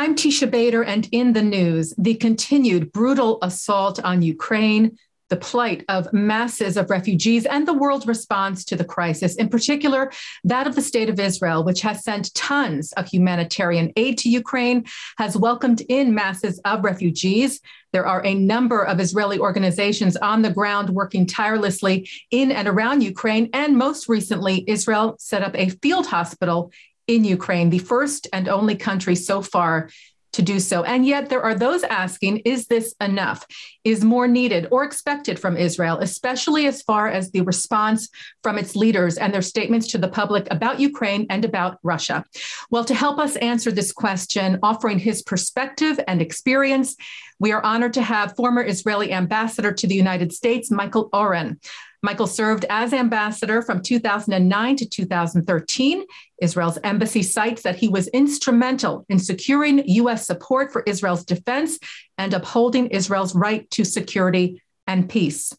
I'm 0.00 0.14
Tisha 0.14 0.50
Bader, 0.50 0.82
and 0.82 1.06
in 1.12 1.34
the 1.34 1.42
news, 1.42 1.92
the 1.98 2.14
continued 2.14 2.90
brutal 2.90 3.38
assault 3.42 4.02
on 4.02 4.22
Ukraine, 4.22 4.96
the 5.28 5.36
plight 5.36 5.84
of 5.90 6.10
masses 6.10 6.78
of 6.78 6.88
refugees, 6.88 7.44
and 7.44 7.68
the 7.68 7.74
world's 7.74 8.06
response 8.06 8.64
to 8.64 8.76
the 8.76 8.84
crisis, 8.84 9.36
in 9.36 9.50
particular, 9.50 10.10
that 10.44 10.66
of 10.66 10.74
the 10.74 10.80
state 10.80 11.10
of 11.10 11.20
Israel, 11.20 11.64
which 11.64 11.82
has 11.82 12.02
sent 12.02 12.34
tons 12.34 12.92
of 12.92 13.08
humanitarian 13.08 13.92
aid 13.94 14.16
to 14.20 14.30
Ukraine, 14.30 14.86
has 15.18 15.36
welcomed 15.36 15.82
in 15.90 16.14
masses 16.14 16.58
of 16.64 16.82
refugees. 16.82 17.60
There 17.92 18.06
are 18.06 18.24
a 18.24 18.32
number 18.32 18.82
of 18.82 19.00
Israeli 19.00 19.38
organizations 19.38 20.16
on 20.16 20.40
the 20.40 20.50
ground 20.50 20.88
working 20.88 21.26
tirelessly 21.26 22.08
in 22.30 22.50
and 22.52 22.66
around 22.66 23.02
Ukraine. 23.02 23.50
And 23.52 23.76
most 23.76 24.08
recently, 24.08 24.64
Israel 24.66 25.16
set 25.18 25.42
up 25.42 25.54
a 25.54 25.68
field 25.68 26.06
hospital 26.06 26.72
in 27.10 27.24
Ukraine, 27.24 27.70
the 27.70 27.78
first 27.78 28.28
and 28.32 28.48
only 28.48 28.76
country 28.76 29.16
so 29.16 29.42
far 29.42 29.90
to 30.32 30.42
do 30.42 30.60
so. 30.60 30.84
And 30.84 31.04
yet, 31.04 31.28
there 31.28 31.42
are 31.42 31.56
those 31.56 31.82
asking 31.82 32.38
is 32.38 32.66
this 32.66 32.94
enough? 33.00 33.44
Is 33.82 34.04
more 34.04 34.28
needed 34.28 34.68
or 34.70 34.84
expected 34.84 35.40
from 35.40 35.56
Israel, 35.56 35.98
especially 35.98 36.66
as 36.68 36.82
far 36.82 37.08
as 37.08 37.32
the 37.32 37.40
response 37.40 38.08
from 38.44 38.58
its 38.58 38.76
leaders 38.76 39.18
and 39.18 39.34
their 39.34 39.42
statements 39.42 39.88
to 39.88 39.98
the 39.98 40.06
public 40.08 40.46
about 40.52 40.78
Ukraine 40.78 41.26
and 41.30 41.44
about 41.44 41.78
Russia? 41.82 42.24
Well, 42.70 42.84
to 42.84 42.94
help 42.94 43.18
us 43.18 43.34
answer 43.36 43.72
this 43.72 43.90
question, 43.90 44.60
offering 44.62 45.00
his 45.00 45.22
perspective 45.22 45.98
and 46.06 46.22
experience, 46.22 46.94
we 47.40 47.50
are 47.50 47.64
honored 47.64 47.94
to 47.94 48.02
have 48.02 48.36
former 48.36 48.62
Israeli 48.62 49.12
ambassador 49.12 49.72
to 49.72 49.86
the 49.88 49.96
United 49.96 50.32
States, 50.32 50.70
Michael 50.70 51.08
Oren. 51.12 51.58
Michael 52.02 52.26
served 52.26 52.64
as 52.70 52.92
ambassador 52.92 53.60
from 53.60 53.82
2009 53.82 54.76
to 54.76 54.88
2013. 54.88 56.04
Israel's 56.40 56.78
embassy 56.82 57.22
cites 57.22 57.62
that 57.62 57.76
he 57.76 57.88
was 57.88 58.08
instrumental 58.08 59.04
in 59.08 59.18
securing 59.18 59.86
U.S. 59.86 60.26
support 60.26 60.72
for 60.72 60.82
Israel's 60.86 61.24
defense 61.24 61.78
and 62.16 62.32
upholding 62.32 62.86
Israel's 62.86 63.34
right 63.34 63.70
to 63.70 63.84
security 63.84 64.62
and 64.86 65.08
peace. 65.08 65.54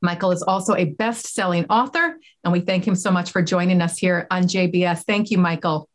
Michael 0.00 0.30
is 0.30 0.42
also 0.42 0.74
a 0.74 0.84
best 0.84 1.34
selling 1.34 1.66
author, 1.66 2.16
and 2.44 2.52
we 2.52 2.60
thank 2.60 2.86
him 2.86 2.94
so 2.94 3.10
much 3.10 3.32
for 3.32 3.42
joining 3.42 3.82
us 3.82 3.98
here 3.98 4.26
on 4.30 4.44
JBS. 4.44 5.04
Thank 5.04 5.30
you, 5.30 5.38
Michael. 5.38 5.88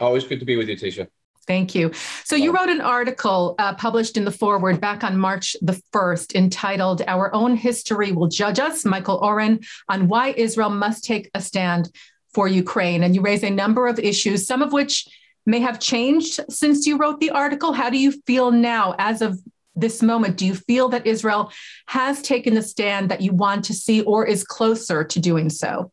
Always 0.00 0.24
good 0.24 0.40
to 0.40 0.44
be 0.44 0.56
with 0.56 0.68
you, 0.68 0.76
Tisha. 0.76 1.08
Thank 1.48 1.74
you. 1.74 1.90
So 2.24 2.36
you 2.36 2.54
wrote 2.54 2.68
an 2.68 2.82
article 2.82 3.54
uh, 3.58 3.74
published 3.74 4.18
in 4.18 4.26
the 4.26 4.30
Forward 4.30 4.82
back 4.82 5.02
on 5.02 5.16
March 5.16 5.56
the 5.62 5.80
1st 5.94 6.34
entitled 6.34 7.00
Our 7.06 7.34
Own 7.34 7.56
History 7.56 8.12
Will 8.12 8.28
Judge 8.28 8.58
Us, 8.58 8.84
Michael 8.84 9.16
Oren, 9.16 9.60
on 9.88 10.08
why 10.08 10.34
Israel 10.36 10.68
must 10.68 11.04
take 11.04 11.30
a 11.32 11.40
stand 11.40 11.90
for 12.34 12.48
Ukraine. 12.48 13.02
And 13.02 13.14
you 13.14 13.22
raise 13.22 13.42
a 13.42 13.50
number 13.50 13.86
of 13.86 13.98
issues, 13.98 14.46
some 14.46 14.60
of 14.60 14.74
which 14.74 15.08
may 15.46 15.60
have 15.60 15.80
changed 15.80 16.38
since 16.50 16.86
you 16.86 16.98
wrote 16.98 17.18
the 17.18 17.30
article. 17.30 17.72
How 17.72 17.88
do 17.88 17.96
you 17.96 18.12
feel 18.26 18.50
now 18.50 18.94
as 18.98 19.22
of 19.22 19.40
this 19.74 20.02
moment? 20.02 20.36
Do 20.36 20.44
you 20.44 20.54
feel 20.54 20.90
that 20.90 21.06
Israel 21.06 21.50
has 21.86 22.20
taken 22.20 22.52
the 22.52 22.62
stand 22.62 23.10
that 23.10 23.22
you 23.22 23.32
want 23.32 23.64
to 23.64 23.72
see 23.72 24.02
or 24.02 24.26
is 24.26 24.44
closer 24.44 25.02
to 25.02 25.18
doing 25.18 25.48
so? 25.48 25.90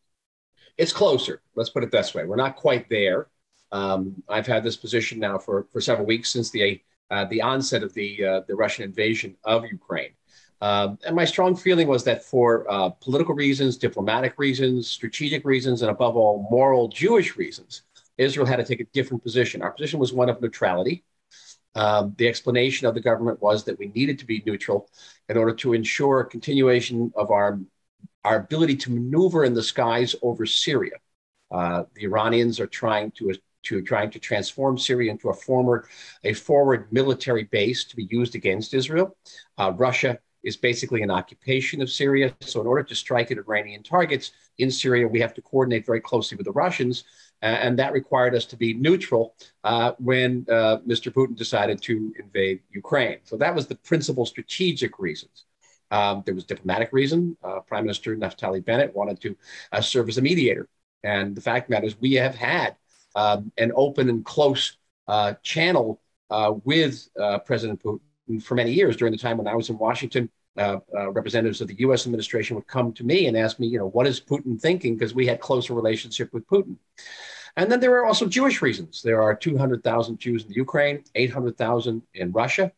It's 0.76 0.92
closer. 0.92 1.40
Let's 1.54 1.70
put 1.70 1.82
it 1.82 1.90
this 1.90 2.12
way. 2.12 2.26
We're 2.26 2.36
not 2.36 2.56
quite 2.56 2.90
there. 2.90 3.28
Um, 3.72 4.22
I've 4.28 4.46
had 4.46 4.62
this 4.62 4.76
position 4.76 5.18
now 5.18 5.38
for, 5.38 5.66
for 5.72 5.80
several 5.80 6.06
weeks 6.06 6.30
since 6.30 6.50
the, 6.50 6.80
uh, 7.10 7.24
the 7.26 7.42
onset 7.42 7.82
of 7.82 7.92
the, 7.94 8.24
uh, 8.24 8.40
the 8.46 8.54
Russian 8.54 8.84
invasion 8.84 9.36
of 9.44 9.64
Ukraine. 9.64 10.10
Um, 10.60 10.98
and 11.04 11.14
my 11.14 11.24
strong 11.24 11.54
feeling 11.54 11.86
was 11.86 12.04
that 12.04 12.24
for 12.24 12.70
uh, 12.70 12.88
political 12.88 13.34
reasons, 13.34 13.76
diplomatic 13.76 14.34
reasons, 14.38 14.88
strategic 14.88 15.44
reasons, 15.44 15.82
and 15.82 15.90
above 15.90 16.16
all, 16.16 16.48
moral 16.50 16.88
Jewish 16.88 17.36
reasons, 17.36 17.82
Israel 18.16 18.46
had 18.46 18.56
to 18.56 18.64
take 18.64 18.80
a 18.80 18.86
different 18.92 19.22
position. 19.22 19.60
Our 19.60 19.72
position 19.72 20.00
was 20.00 20.12
one 20.12 20.30
of 20.30 20.40
neutrality. 20.40 21.04
Um, 21.74 22.14
the 22.16 22.26
explanation 22.26 22.86
of 22.86 22.94
the 22.94 23.02
government 23.02 23.42
was 23.42 23.64
that 23.64 23.78
we 23.78 23.88
needed 23.88 24.18
to 24.20 24.26
be 24.26 24.42
neutral 24.46 24.88
in 25.28 25.36
order 25.36 25.54
to 25.56 25.74
ensure 25.74 26.20
a 26.20 26.24
continuation 26.24 27.12
of 27.14 27.30
our, 27.30 27.60
our 28.24 28.36
ability 28.36 28.76
to 28.76 28.92
maneuver 28.92 29.44
in 29.44 29.52
the 29.52 29.62
skies 29.62 30.16
over 30.22 30.46
Syria. 30.46 30.96
Uh, 31.50 31.84
the 31.94 32.04
Iranians 32.04 32.58
are 32.60 32.66
trying 32.66 33.10
to 33.12 33.30
to 33.66 33.82
trying 33.82 34.10
to 34.10 34.18
transform 34.18 34.78
Syria 34.78 35.10
into 35.10 35.28
a 35.28 35.34
former, 35.34 35.88
a 36.24 36.32
forward 36.32 36.92
military 36.92 37.44
base 37.44 37.84
to 37.84 37.96
be 37.96 38.08
used 38.10 38.34
against 38.34 38.74
Israel. 38.74 39.16
Uh, 39.58 39.72
Russia 39.76 40.18
is 40.46 40.56
basically 40.56 41.02
an 41.02 41.10
occupation 41.10 41.82
of 41.82 41.90
Syria. 41.90 42.32
So 42.40 42.60
in 42.60 42.66
order 42.68 42.84
to 42.84 42.94
strike 42.94 43.32
at 43.32 43.38
Iranian 43.38 43.82
targets 43.82 44.30
in 44.58 44.70
Syria, 44.70 45.08
we 45.08 45.20
have 45.20 45.34
to 45.34 45.42
coordinate 45.42 45.84
very 45.84 46.00
closely 46.00 46.36
with 46.36 46.46
the 46.46 46.52
Russians. 46.52 47.04
Uh, 47.42 47.46
and 47.46 47.78
that 47.78 47.92
required 47.92 48.34
us 48.34 48.46
to 48.46 48.56
be 48.56 48.72
neutral 48.72 49.34
uh, 49.64 49.92
when 49.98 50.46
uh, 50.48 50.78
Mr. 50.86 51.12
Putin 51.12 51.36
decided 51.36 51.82
to 51.82 52.14
invade 52.18 52.60
Ukraine. 52.70 53.18
So 53.24 53.36
that 53.36 53.54
was 53.54 53.66
the 53.66 53.74
principal 53.74 54.24
strategic 54.24 54.98
reasons. 54.98 55.46
Um, 55.90 56.22
there 56.24 56.34
was 56.34 56.44
diplomatic 56.44 56.90
reason. 56.92 57.36
Uh, 57.42 57.60
Prime 57.60 57.84
Minister 57.84 58.16
Naftali 58.16 58.64
Bennett 58.64 58.94
wanted 58.94 59.20
to 59.22 59.36
uh, 59.72 59.80
serve 59.80 60.08
as 60.08 60.18
a 60.18 60.22
mediator. 60.22 60.68
And 61.02 61.36
the 61.36 61.40
fact 61.40 61.68
matters, 61.70 62.00
we 62.00 62.14
have 62.14 62.34
had 62.34 62.76
um, 63.16 63.50
an 63.58 63.72
open 63.74 64.08
and 64.08 64.24
close 64.24 64.76
uh, 65.08 65.34
channel 65.42 66.00
uh, 66.30 66.52
with 66.64 67.08
uh, 67.20 67.38
President 67.40 67.82
Putin 67.82 68.42
for 68.42 68.54
many 68.54 68.72
years. 68.72 68.96
During 68.96 69.12
the 69.12 69.18
time 69.18 69.38
when 69.38 69.48
I 69.48 69.54
was 69.54 69.70
in 69.70 69.78
Washington, 69.78 70.30
uh, 70.58 70.78
uh, 70.94 71.10
representatives 71.10 71.60
of 71.60 71.68
the 71.68 71.78
U.S. 71.80 72.06
administration 72.06 72.56
would 72.56 72.66
come 72.66 72.92
to 72.94 73.04
me 73.04 73.26
and 73.26 73.36
ask 73.36 73.58
me, 73.58 73.66
you 73.66 73.78
know, 73.78 73.88
what 73.88 74.06
is 74.06 74.20
Putin 74.20 74.60
thinking? 74.60 74.96
Because 74.96 75.14
we 75.14 75.26
had 75.26 75.40
closer 75.40 75.74
relationship 75.74 76.32
with 76.32 76.46
Putin. 76.46 76.76
And 77.56 77.72
then 77.72 77.80
there 77.80 77.94
are 77.96 78.06
also 78.06 78.26
Jewish 78.26 78.60
reasons. 78.62 79.02
There 79.02 79.22
are 79.22 79.34
200,000 79.34 80.18
Jews 80.18 80.42
in 80.42 80.48
the 80.48 80.54
Ukraine, 80.54 81.04
800,000 81.14 82.02
in 82.14 82.32
Russia. 82.32 82.72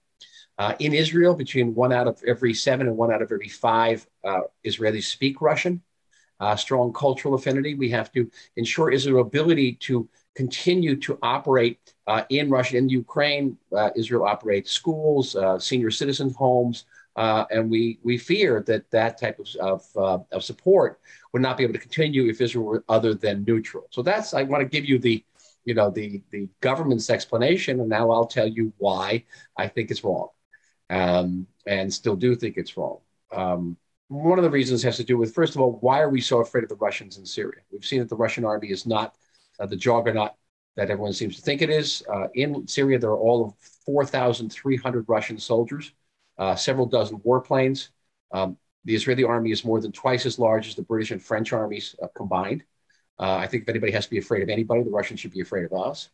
Uh, 0.57 0.75
in 0.81 0.93
Israel, 0.93 1.35
between 1.35 1.75
one 1.75 1.93
out 1.93 2.09
of 2.09 2.21
every 2.27 2.53
seven 2.53 2.89
and 2.89 2.97
one 2.97 3.13
out 3.13 3.23
of 3.23 3.31
every 3.31 3.49
five 3.49 4.05
uh, 4.25 4.41
Israelis 4.65 5.05
speak 5.05 5.41
Russian. 5.41 5.83
Uh, 6.41 6.55
strong 6.55 6.93
cultural 6.93 7.35
affinity. 7.35 7.75
We 7.75 7.91
have 7.91 8.13
to 8.13 8.31
ensure 8.57 8.91
Israel's 8.91 9.27
ability 9.27 9.75
to 9.87 10.09
continue 10.39 10.95
to 10.95 11.19
operate 11.21 11.81
uh, 12.07 12.23
in 12.29 12.49
Russia, 12.49 12.77
in 12.77 12.89
Ukraine. 12.89 13.59
Uh, 13.77 13.91
Israel 13.97 14.25
operates 14.25 14.71
schools, 14.71 15.35
uh, 15.35 15.59
senior 15.59 15.91
citizens' 15.91 16.37
homes, 16.37 16.85
uh, 17.17 17.45
and 17.51 17.69
we, 17.69 17.99
we 18.05 18.17
fear 18.17 18.63
that 18.69 18.89
that 18.93 19.13
type 19.23 19.37
of, 19.41 19.49
of, 19.71 19.81
uh, 19.97 20.37
of, 20.37 20.45
support 20.45 21.01
would 21.33 21.43
not 21.43 21.57
be 21.57 21.65
able 21.65 21.73
to 21.73 21.81
continue 21.89 22.29
if 22.29 22.41
Israel 22.41 22.67
were 22.67 22.85
other 22.89 23.15
than 23.15 23.45
neutral. 23.49 23.85
So 23.91 24.01
that's, 24.01 24.33
I 24.33 24.45
want 24.45 24.61
to 24.63 24.69
give 24.69 24.85
you 24.85 25.01
the, 25.01 25.25
you 25.65 25.75
know, 25.75 25.91
the, 25.91 26.23
the 26.31 26.49
government's 26.61 27.11
explanation, 27.11 27.81
and 27.81 27.89
now 27.89 28.13
I'll 28.13 28.33
tell 28.39 28.47
you 28.47 28.73
why 28.79 29.25
I 29.57 29.67
think 29.67 29.91
it's 29.91 30.05
wrong 30.05 30.29
um, 30.89 31.49
and 31.67 31.93
still 31.93 32.15
do 32.15 32.37
think 32.37 32.57
it's 32.57 32.77
wrong. 32.77 32.99
Um, 33.33 33.77
one 34.07 34.39
of 34.39 34.45
the 34.45 34.57
reasons 34.59 34.85
has 34.85 34.99
to 34.99 35.05
do 35.05 35.19
with, 35.19 35.35
first 35.35 35.57
of 35.57 35.61
all, 35.61 35.73
why 35.81 35.99
are 36.01 36.11
we 36.11 36.21
so 36.21 36.39
afraid 36.39 36.63
of 36.63 36.71
the 36.71 36.77
Russians 36.77 37.19
in 37.19 37.27
Syria? 37.27 37.61
We've 37.73 37.85
seen 37.85 37.99
that 37.99 38.09
the 38.09 38.23
Russian 38.25 38.45
army 38.45 38.69
is 38.69 38.87
not 38.87 39.17
the 39.67 39.77
juggernaut 39.77 40.33
that 40.79 40.91
everyone 40.91 41.13
seems 41.13 41.35
to 41.35 41.43
think 41.43 41.61
it 41.61 41.71
is. 41.71 42.05
Uh, 42.13 42.29
in 42.35 42.67
Syria, 42.69 43.01
there 43.01 43.11
are 43.11 43.19
all 43.19 43.47
of 43.47 43.55
4,300 43.85 45.05
Russian 45.09 45.37
soldiers, 45.37 45.93
uh, 46.39 46.55
several 46.55 46.87
dozen 46.87 47.19
warplanes. 47.19 47.89
Um, 48.33 48.57
the 48.85 48.95
Israeli 48.95 49.25
army 49.25 49.51
is 49.51 49.65
more 49.65 49.81
than 49.81 49.91
twice 49.91 50.25
as 50.25 50.39
large 50.39 50.69
as 50.69 50.77
the 50.77 50.83
British 50.83 51.11
and 51.11 51.21
French 51.21 51.53
armies 51.53 51.97
uh, 52.01 52.07
combined. 52.15 52.63
Uh, 53.19 53.35
I 53.35 53.49
think 53.49 53.65
if 53.65 53.69
anybody 53.69 53.91
has 53.93 54.05
to 54.05 54.11
be 54.11 54.19
afraid 54.19 54.45
of 54.45 54.49
anybody, 54.49 54.85
the 54.85 54.91
Russians 54.91 55.19
should 55.19 55.33
be 55.33 55.41
afraid 55.41 55.65
of 55.65 55.73
us. 55.73 56.11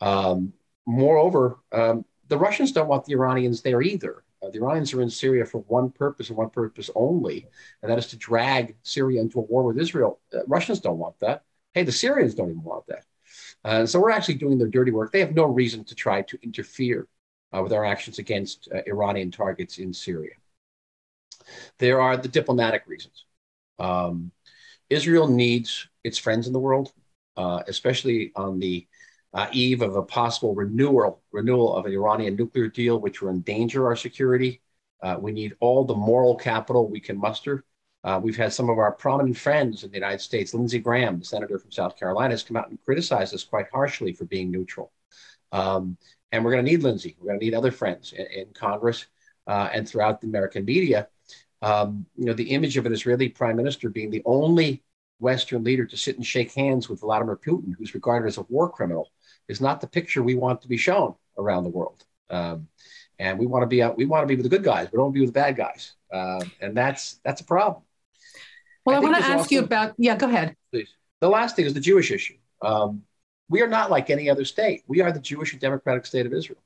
Um, 0.00 0.54
moreover, 0.86 1.58
um, 1.72 2.06
the 2.28 2.38
Russians 2.38 2.72
don't 2.72 2.88
want 2.88 3.04
the 3.04 3.12
Iranians 3.12 3.60
there 3.60 3.82
either. 3.82 4.24
Uh, 4.42 4.48
the 4.48 4.60
Iranians 4.60 4.94
are 4.94 5.02
in 5.02 5.10
Syria 5.10 5.44
for 5.44 5.58
one 5.62 5.90
purpose 5.90 6.30
and 6.30 6.38
one 6.38 6.48
purpose 6.48 6.88
only, 6.94 7.46
and 7.82 7.90
that 7.90 7.98
is 7.98 8.06
to 8.06 8.16
drag 8.16 8.76
Syria 8.82 9.20
into 9.20 9.40
a 9.40 9.42
war 9.42 9.62
with 9.64 9.78
Israel. 9.78 10.20
Russians 10.46 10.80
don't 10.80 10.96
want 10.96 11.20
that. 11.20 11.44
Hey, 11.74 11.84
the 11.84 11.92
Syrians 11.92 12.34
don't 12.34 12.50
even 12.50 12.62
want 12.62 12.86
that. 12.88 13.04
Uh, 13.64 13.86
so 13.86 14.00
we're 14.00 14.10
actually 14.10 14.34
doing 14.34 14.58
their 14.58 14.68
dirty 14.68 14.90
work. 14.90 15.12
They 15.12 15.20
have 15.20 15.34
no 15.34 15.44
reason 15.44 15.84
to 15.84 15.94
try 15.94 16.22
to 16.22 16.38
interfere 16.42 17.06
uh, 17.56 17.62
with 17.62 17.72
our 17.72 17.84
actions 17.84 18.18
against 18.18 18.68
uh, 18.74 18.80
Iranian 18.86 19.30
targets 19.30 19.78
in 19.78 19.92
Syria. 19.92 20.32
There 21.78 22.00
are 22.00 22.16
the 22.16 22.28
diplomatic 22.28 22.84
reasons. 22.86 23.24
Um, 23.78 24.32
Israel 24.88 25.28
needs 25.28 25.88
its 26.04 26.18
friends 26.18 26.46
in 26.46 26.52
the 26.52 26.58
world, 26.58 26.92
uh, 27.36 27.62
especially 27.68 28.32
on 28.34 28.58
the 28.58 28.86
uh, 29.32 29.46
eve 29.52 29.82
of 29.82 29.94
a 29.94 30.02
possible 30.02 30.54
renewal 30.54 31.22
renewal 31.30 31.76
of 31.76 31.86
an 31.86 31.92
Iranian 31.92 32.34
nuclear 32.34 32.68
deal, 32.68 33.00
which 33.00 33.22
would 33.22 33.30
endanger 33.30 33.86
our 33.86 33.94
security. 33.94 34.60
Uh, 35.02 35.16
we 35.20 35.30
need 35.32 35.54
all 35.60 35.84
the 35.84 35.94
moral 35.94 36.34
capital 36.34 36.88
we 36.88 37.00
can 37.00 37.16
muster 37.16 37.64
uh, 38.02 38.18
we've 38.22 38.36
had 38.36 38.52
some 38.52 38.70
of 38.70 38.78
our 38.78 38.92
prominent 38.92 39.36
friends 39.36 39.84
in 39.84 39.90
the 39.90 39.96
United 39.96 40.20
States, 40.20 40.54
Lindsey 40.54 40.78
Graham, 40.78 41.18
the 41.18 41.24
senator 41.24 41.58
from 41.58 41.70
South 41.70 41.98
Carolina, 41.98 42.32
has 42.32 42.42
come 42.42 42.56
out 42.56 42.70
and 42.70 42.82
criticized 42.84 43.34
us 43.34 43.44
quite 43.44 43.66
harshly 43.72 44.12
for 44.12 44.24
being 44.24 44.50
neutral. 44.50 44.92
Um, 45.52 45.98
and 46.32 46.44
we're 46.44 46.52
going 46.52 46.64
to 46.64 46.70
need 46.70 46.82
Lindsey. 46.82 47.16
We're 47.18 47.28
going 47.28 47.40
to 47.40 47.44
need 47.44 47.54
other 47.54 47.70
friends 47.70 48.12
in, 48.12 48.26
in 48.26 48.46
Congress 48.54 49.06
uh, 49.46 49.68
and 49.72 49.86
throughout 49.86 50.20
the 50.20 50.28
American 50.28 50.64
media. 50.64 51.08
Um, 51.60 52.06
you 52.16 52.24
know, 52.24 52.32
the 52.32 52.50
image 52.50 52.78
of 52.78 52.86
an 52.86 52.92
Israeli 52.92 53.28
prime 53.28 53.56
minister 53.56 53.90
being 53.90 54.10
the 54.10 54.22
only 54.24 54.82
Western 55.18 55.62
leader 55.62 55.84
to 55.84 55.96
sit 55.96 56.16
and 56.16 56.24
shake 56.24 56.54
hands 56.54 56.88
with 56.88 57.00
Vladimir 57.00 57.36
Putin, 57.36 57.74
who's 57.76 57.92
regarded 57.92 58.26
as 58.26 58.38
a 58.38 58.42
war 58.42 58.70
criminal, 58.70 59.10
is 59.48 59.60
not 59.60 59.82
the 59.82 59.86
picture 59.86 60.22
we 60.22 60.34
want 60.34 60.62
to 60.62 60.68
be 60.68 60.78
shown 60.78 61.14
around 61.36 61.64
the 61.64 61.70
world. 61.70 62.04
Um, 62.30 62.68
and 63.18 63.38
we 63.38 63.44
want 63.44 63.62
to 63.62 63.66
be 63.66 63.82
out. 63.82 63.98
We 63.98 64.06
want 64.06 64.22
to 64.22 64.26
be 64.26 64.36
with 64.36 64.44
the 64.44 64.56
good 64.56 64.64
guys. 64.64 64.88
We 64.90 64.96
don't 64.96 65.06
want 65.06 65.14
to 65.14 65.18
be 65.18 65.26
with 65.26 65.34
the 65.34 65.40
bad 65.40 65.56
guys, 65.56 65.92
uh, 66.10 66.42
and 66.62 66.74
that's 66.74 67.20
that's 67.22 67.42
a 67.42 67.44
problem. 67.44 67.82
Well, 68.84 68.96
I, 68.96 68.98
I 68.98 69.02
want 69.02 69.16
to 69.16 69.22
ask 69.22 69.38
also, 69.38 69.54
you 69.54 69.60
about. 69.62 69.94
Yeah, 69.98 70.16
go 70.16 70.28
ahead. 70.28 70.56
Please. 70.72 70.88
The 71.20 71.28
last 71.28 71.56
thing 71.56 71.66
is 71.66 71.74
the 71.74 71.80
Jewish 71.80 72.10
issue. 72.10 72.36
Um, 72.62 73.02
we 73.48 73.62
are 73.62 73.68
not 73.68 73.90
like 73.90 74.10
any 74.10 74.30
other 74.30 74.44
state. 74.44 74.84
We 74.86 75.00
are 75.00 75.12
the 75.12 75.20
Jewish 75.20 75.52
and 75.52 75.60
democratic 75.60 76.06
state 76.06 76.26
of 76.26 76.32
Israel. 76.32 76.62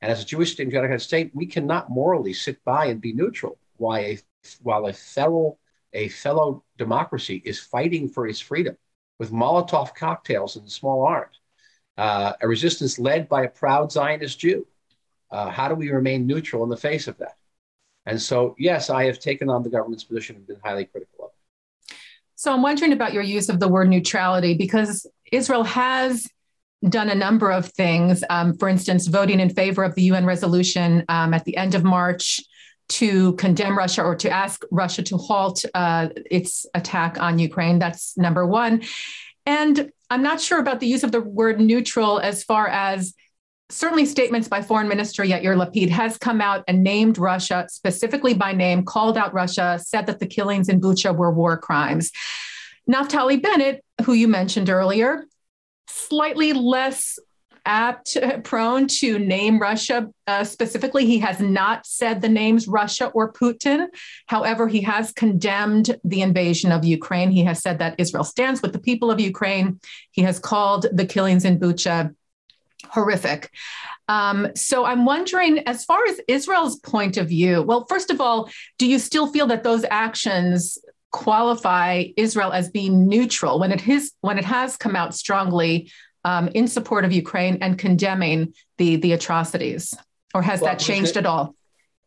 And 0.00 0.12
as 0.12 0.22
a 0.22 0.24
Jewish 0.24 0.58
and 0.58 0.70
democratic 0.70 1.00
state, 1.00 1.30
we 1.34 1.46
cannot 1.46 1.90
morally 1.90 2.32
sit 2.32 2.62
by 2.64 2.86
and 2.86 3.00
be 3.00 3.12
neutral 3.12 3.58
while 3.76 4.00
a, 4.00 4.18
while 4.62 4.86
a 4.86 4.92
fellow, 4.92 5.58
a 5.92 6.08
fellow 6.08 6.62
democracy 6.78 7.42
is 7.44 7.58
fighting 7.58 8.08
for 8.08 8.26
its 8.26 8.40
freedom 8.40 8.76
with 9.18 9.32
Molotov 9.32 9.94
cocktails 9.94 10.56
and 10.56 10.70
small 10.70 11.06
arms. 11.06 11.40
Uh, 11.96 12.32
a 12.40 12.48
resistance 12.48 12.98
led 12.98 13.28
by 13.28 13.44
a 13.44 13.48
proud 13.48 13.92
Zionist 13.92 14.38
Jew. 14.38 14.66
Uh, 15.30 15.50
how 15.50 15.68
do 15.68 15.74
we 15.74 15.90
remain 15.90 16.26
neutral 16.26 16.64
in 16.64 16.68
the 16.68 16.76
face 16.76 17.08
of 17.08 17.16
that? 17.18 17.36
And 18.06 18.20
so, 18.20 18.54
yes, 18.58 18.90
I 18.90 19.04
have 19.04 19.18
taken 19.18 19.48
on 19.48 19.62
the 19.62 19.70
government's 19.70 20.04
position 20.04 20.36
and 20.36 20.46
been 20.46 20.60
highly 20.62 20.84
critical. 20.84 21.13
So 22.44 22.52
I'm 22.52 22.60
wondering 22.60 22.92
about 22.92 23.14
your 23.14 23.22
use 23.22 23.48
of 23.48 23.58
the 23.58 23.68
word 23.68 23.88
neutrality 23.88 24.52
because 24.52 25.06
Israel 25.32 25.64
has 25.64 26.28
done 26.86 27.08
a 27.08 27.14
number 27.14 27.50
of 27.50 27.70
things. 27.70 28.22
Um, 28.28 28.54
for 28.58 28.68
instance, 28.68 29.06
voting 29.06 29.40
in 29.40 29.48
favor 29.48 29.82
of 29.82 29.94
the 29.94 30.02
UN 30.02 30.26
resolution 30.26 31.06
um, 31.08 31.32
at 31.32 31.46
the 31.46 31.56
end 31.56 31.74
of 31.74 31.84
March 31.84 32.42
to 32.90 33.32
condemn 33.36 33.78
Russia 33.78 34.02
or 34.02 34.14
to 34.16 34.28
ask 34.28 34.62
Russia 34.70 35.02
to 35.04 35.16
halt 35.16 35.64
uh, 35.72 36.08
its 36.30 36.66
attack 36.74 37.18
on 37.18 37.38
Ukraine. 37.38 37.78
That's 37.78 38.14
number 38.18 38.46
one. 38.46 38.82
And 39.46 39.90
I'm 40.10 40.22
not 40.22 40.38
sure 40.38 40.58
about 40.58 40.80
the 40.80 40.86
use 40.86 41.02
of 41.02 41.12
the 41.12 41.22
word 41.22 41.58
neutral 41.58 42.20
as 42.20 42.44
far 42.44 42.68
as 42.68 43.14
certainly 43.74 44.06
statements 44.06 44.48
by 44.48 44.62
Foreign 44.62 44.88
Minister 44.88 45.24
Yair 45.24 45.56
Lapid 45.56 45.90
has 45.90 46.16
come 46.16 46.40
out 46.40 46.64
and 46.68 46.82
named 46.82 47.18
Russia 47.18 47.66
specifically 47.68 48.34
by 48.34 48.52
name, 48.52 48.84
called 48.84 49.18
out 49.18 49.34
Russia, 49.34 49.80
said 49.82 50.06
that 50.06 50.20
the 50.20 50.26
killings 50.26 50.68
in 50.68 50.80
Bucha 50.80 51.14
were 51.14 51.32
war 51.32 51.58
crimes. 51.58 52.10
Naftali 52.90 53.42
Bennett, 53.42 53.84
who 54.04 54.12
you 54.12 54.28
mentioned 54.28 54.70
earlier, 54.70 55.24
slightly 55.88 56.52
less 56.52 57.18
apt, 57.66 58.16
prone 58.44 58.86
to 58.86 59.18
name 59.18 59.58
Russia 59.58 60.10
uh, 60.26 60.44
specifically. 60.44 61.06
He 61.06 61.18
has 61.18 61.40
not 61.40 61.86
said 61.86 62.20
the 62.20 62.28
names 62.28 62.68
Russia 62.68 63.06
or 63.08 63.32
Putin. 63.32 63.86
However, 64.26 64.68
he 64.68 64.82
has 64.82 65.12
condemned 65.12 65.98
the 66.04 66.22
invasion 66.22 66.72
of 66.72 66.84
Ukraine. 66.84 67.30
He 67.30 67.44
has 67.44 67.60
said 67.60 67.78
that 67.78 67.94
Israel 67.98 68.24
stands 68.24 68.62
with 68.62 68.72
the 68.72 68.78
people 68.78 69.10
of 69.10 69.18
Ukraine. 69.18 69.80
He 70.10 70.22
has 70.22 70.38
called 70.38 70.86
the 70.92 71.06
killings 71.06 71.44
in 71.44 71.58
Bucha 71.58 72.14
horrific. 72.90 73.50
Um, 74.08 74.48
so 74.54 74.84
I'm 74.84 75.04
wondering, 75.04 75.60
as 75.60 75.84
far 75.84 76.04
as 76.06 76.20
Israel's 76.28 76.78
point 76.80 77.16
of 77.16 77.28
view, 77.28 77.62
well, 77.62 77.86
first 77.88 78.10
of 78.10 78.20
all, 78.20 78.50
do 78.78 78.86
you 78.86 78.98
still 78.98 79.26
feel 79.26 79.46
that 79.48 79.64
those 79.64 79.84
actions 79.90 80.78
qualify 81.14 82.04
Israel 82.16 82.52
as 82.52 82.68
being 82.70 83.06
neutral 83.06 83.60
when 83.60 83.70
it 83.70 83.80
has 83.80 84.10
when 84.20 84.36
it 84.36 84.44
has 84.44 84.76
come 84.76 84.96
out 84.96 85.14
strongly 85.14 85.88
um, 86.24 86.48
in 86.48 86.66
support 86.66 87.04
of 87.04 87.12
Ukraine 87.12 87.58
and 87.60 87.78
condemning 87.78 88.52
the 88.78 88.96
the 88.96 89.12
atrocities, 89.12 89.94
or 90.34 90.42
has 90.42 90.60
well, 90.60 90.72
that 90.72 90.80
changed 90.80 91.12
it, 91.12 91.18
at 91.18 91.26
all? 91.26 91.54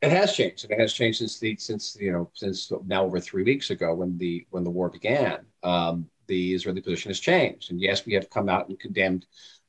It 0.01 0.11
has 0.11 0.35
changed. 0.35 0.65
It 0.69 0.77
has 0.79 0.93
changed 0.93 1.19
since 1.19 1.39
the 1.39 1.55
since 1.55 1.97
you 1.99 2.11
know 2.11 2.29
since 2.33 2.69
now 2.85 3.05
over 3.05 3.19
three 3.19 3.43
weeks 3.43 3.69
ago 3.69 3.95
when 3.95 4.17
the 4.17 4.45
when 4.49 4.63
the 4.63 4.71
war 4.71 4.89
began. 4.89 5.39
Um, 5.63 6.09
the 6.27 6.53
Israeli 6.53 6.81
position 6.81 7.09
has 7.09 7.21
changed, 7.21 7.71
and 7.71 7.79
yes, 7.79 8.05
we 8.05 8.13
have 8.13 8.29
come 8.29 8.49
out 8.49 8.67
and 8.67 8.77
condemned 8.77 9.25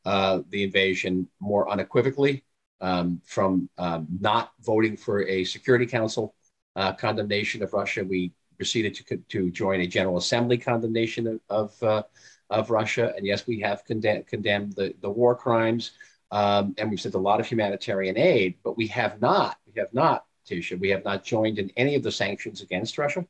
uh, 0.08 0.40
the 0.49 0.62
invasion 0.62 1.28
more 1.38 1.69
unequivocally 1.69 2.43
um, 2.81 3.20
from 3.26 3.69
um, 3.76 4.06
not 4.20 4.52
voting 4.60 4.96
for 4.96 5.26
a 5.26 5.44
Security 5.44 5.84
Council 5.84 6.34
uh, 6.76 6.94
condemnation 6.94 7.62
of 7.62 7.75
Russia. 7.75 8.02
We 8.02 8.32
proceeded 8.56 8.94
to, 8.94 9.16
to 9.34 9.50
join 9.50 9.82
a 9.82 9.87
General 9.87 10.16
Assembly 10.16 10.56
condemnation 10.56 11.26
of, 11.26 11.40
of, 11.50 11.82
uh, 11.82 12.02
of 12.49 12.70
Russia. 12.70 13.12
And 13.16 13.26
yes, 13.26 13.46
we 13.46 13.60
have 13.60 13.84
condemned, 13.84 14.26
condemned 14.26 14.72
the, 14.76 14.94
the 15.02 15.10
war 15.10 15.34
crimes. 15.34 15.90
Um, 16.31 16.75
and 16.78 16.88
we've 16.88 17.00
sent 17.00 17.14
a 17.14 17.19
lot 17.19 17.38
of 17.38 17.46
humanitarian 17.46 18.16
aid, 18.16 18.54
but 18.64 18.78
we 18.78 18.87
have 18.87 19.20
not, 19.20 19.58
we 19.66 19.78
have 19.78 19.93
not, 19.93 20.25
Tisha, 20.49 20.81
we 20.81 20.88
have 20.88 21.04
not 21.04 21.22
joined 21.22 21.58
in 21.58 21.70
any 21.76 21.94
of 21.96 22.02
the 22.02 22.12
sanctions 22.12 22.62
against 22.62 22.96
Russia. 22.96 23.26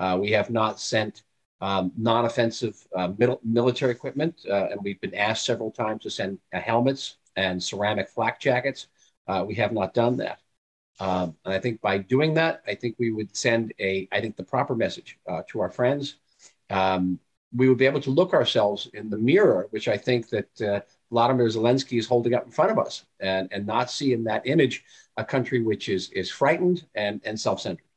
Uh, 0.00 0.16
we 0.18 0.30
have 0.30 0.48
not 0.48 0.80
sent 0.80 1.22
um, 1.60 1.92
non-offensive 1.96 2.76
uh, 2.94 3.12
military 3.44 3.92
equipment, 3.92 4.34
uh, 4.48 4.68
and 4.70 4.80
we've 4.82 5.00
been 5.00 5.14
asked 5.14 5.44
several 5.44 5.70
times 5.70 6.02
to 6.02 6.10
send 6.10 6.38
uh, 6.52 6.60
helmets 6.60 7.16
and 7.36 7.62
ceramic 7.62 8.08
flak 8.08 8.40
jackets. 8.40 8.88
Uh, 9.26 9.44
we 9.46 9.54
have 9.54 9.72
not 9.72 9.94
done 9.94 10.16
that. 10.16 10.40
Um, 11.00 11.36
and 11.44 11.54
I 11.54 11.60
think 11.60 11.80
by 11.80 11.98
doing 11.98 12.34
that, 12.34 12.62
I 12.66 12.74
think 12.74 12.96
we 12.98 13.12
would 13.12 13.36
send 13.36 13.72
a, 13.78 14.08
I 14.10 14.20
think 14.20 14.36
the 14.36 14.42
proper 14.44 14.74
message 14.74 15.18
uh, 15.28 15.42
to 15.48 15.60
our 15.60 15.70
friends. 15.70 16.16
Um, 16.70 17.20
we 17.54 17.68
would 17.68 17.78
be 17.78 17.86
able 17.86 18.00
to 18.02 18.10
look 18.10 18.34
ourselves 18.34 18.90
in 18.92 19.08
the 19.08 19.16
mirror, 19.16 19.68
which 19.70 19.88
I 19.88 19.96
think 19.96 20.28
that 20.28 20.60
uh, 20.60 20.80
Vladimir 21.10 21.46
Zelensky 21.46 21.98
is 21.98 22.06
holding 22.06 22.34
up 22.34 22.44
in 22.44 22.50
front 22.50 22.70
of 22.70 22.78
us, 22.78 23.06
and, 23.20 23.48
and 23.52 23.66
not 23.66 23.90
see 23.90 24.12
in 24.12 24.24
that 24.24 24.46
image 24.46 24.84
a 25.16 25.24
country 25.24 25.62
which 25.62 25.88
is 25.88 26.10
is 26.10 26.30
frightened 26.30 26.84
and, 26.94 27.22
and 27.24 27.40
self-centered. 27.40 27.87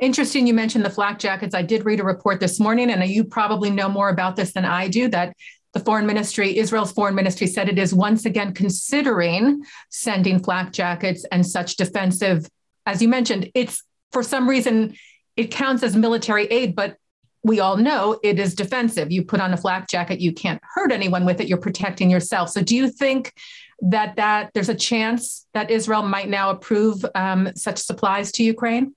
Interesting, 0.00 0.46
you 0.46 0.52
mentioned 0.52 0.84
the 0.84 0.90
flak 0.90 1.18
jackets. 1.18 1.54
I 1.54 1.62
did 1.62 1.86
read 1.86 2.00
a 2.00 2.04
report 2.04 2.38
this 2.38 2.60
morning, 2.60 2.90
and 2.90 3.02
you 3.08 3.24
probably 3.24 3.70
know 3.70 3.88
more 3.88 4.10
about 4.10 4.36
this 4.36 4.52
than 4.52 4.66
I 4.66 4.88
do. 4.88 5.08
That 5.08 5.34
the 5.72 5.80
foreign 5.80 6.06
ministry, 6.06 6.58
Israel's 6.58 6.92
foreign 6.92 7.14
ministry, 7.14 7.46
said 7.46 7.68
it 7.68 7.78
is 7.78 7.94
once 7.94 8.26
again 8.26 8.52
considering 8.52 9.62
sending 9.90 10.42
flak 10.42 10.72
jackets 10.72 11.24
and 11.32 11.46
such 11.46 11.76
defensive. 11.76 12.46
As 12.84 13.00
you 13.00 13.08
mentioned, 13.08 13.50
it's 13.54 13.82
for 14.12 14.22
some 14.22 14.48
reason 14.48 14.94
it 15.36 15.50
counts 15.50 15.82
as 15.82 15.96
military 15.96 16.46
aid, 16.46 16.76
but 16.76 16.96
we 17.42 17.60
all 17.60 17.76
know 17.76 18.18
it 18.22 18.38
is 18.38 18.54
defensive. 18.54 19.10
You 19.10 19.24
put 19.24 19.40
on 19.40 19.54
a 19.54 19.56
flak 19.56 19.88
jacket, 19.88 20.20
you 20.20 20.32
can't 20.32 20.60
hurt 20.74 20.92
anyone 20.92 21.24
with 21.24 21.40
it. 21.40 21.48
You're 21.48 21.58
protecting 21.58 22.10
yourself. 22.10 22.50
So, 22.50 22.62
do 22.62 22.76
you 22.76 22.90
think 22.90 23.32
that 23.80 24.16
that 24.16 24.50
there's 24.52 24.68
a 24.68 24.74
chance 24.74 25.46
that 25.54 25.70
Israel 25.70 26.02
might 26.02 26.28
now 26.28 26.50
approve 26.50 27.04
um, 27.14 27.50
such 27.54 27.78
supplies 27.78 28.32
to 28.32 28.42
Ukraine? 28.42 28.94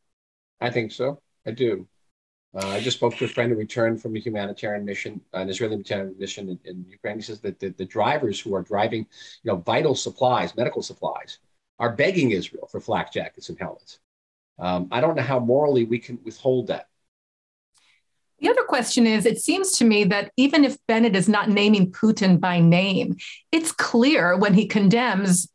I 0.61 0.69
think 0.69 0.91
so. 0.91 1.21
I 1.45 1.51
do. 1.51 1.87
Uh, 2.55 2.67
I 2.67 2.79
just 2.79 2.97
spoke 2.97 3.15
to 3.17 3.25
a 3.25 3.27
friend 3.27 3.51
who 3.51 3.57
returned 3.57 4.01
from 4.01 4.15
a 4.15 4.19
humanitarian 4.19 4.83
mission, 4.83 5.21
an 5.33 5.49
Israeli 5.49 5.73
humanitarian 5.73 6.15
mission 6.17 6.49
in, 6.49 6.59
in 6.65 6.85
Ukraine. 6.89 7.17
He 7.17 7.21
says 7.21 7.39
that 7.41 7.59
the, 7.59 7.69
the, 7.69 7.85
drivers 7.85 8.39
who 8.39 8.55
are 8.55 8.63
driving, 8.63 9.05
you 9.43 9.51
know, 9.51 9.57
vital 9.57 9.93
supplies, 9.93 10.55
medical 10.55 10.81
supplies, 10.81 11.37
are 11.77 11.95
begging 11.95 12.31
Israel 12.31 12.67
for 12.71 12.81
flak 12.81 13.13
jackets 13.13 13.49
and 13.49 13.59
helmets. 13.59 13.99
Um, 14.57 14.87
I 14.91 14.99
don't 14.99 15.15
know 15.15 15.21
how 15.21 15.39
morally 15.39 15.85
we 15.85 15.99
can 15.99 16.19
withhold 16.23 16.67
that. 16.67 16.87
The 18.39 18.49
other 18.49 18.63
question 18.63 19.05
is 19.05 19.25
it 19.25 19.39
seems 19.39 19.73
to 19.73 19.85
me 19.85 20.05
that 20.05 20.31
even 20.35 20.65
if 20.65 20.77
Bennett 20.87 21.15
is 21.15 21.29
not 21.29 21.49
naming 21.49 21.91
Putin 21.91 22.39
by 22.39 22.59
name, 22.59 23.17
it's 23.51 23.71
clear 23.71 24.37
when 24.37 24.53
he 24.53 24.65
condemns 24.65 25.49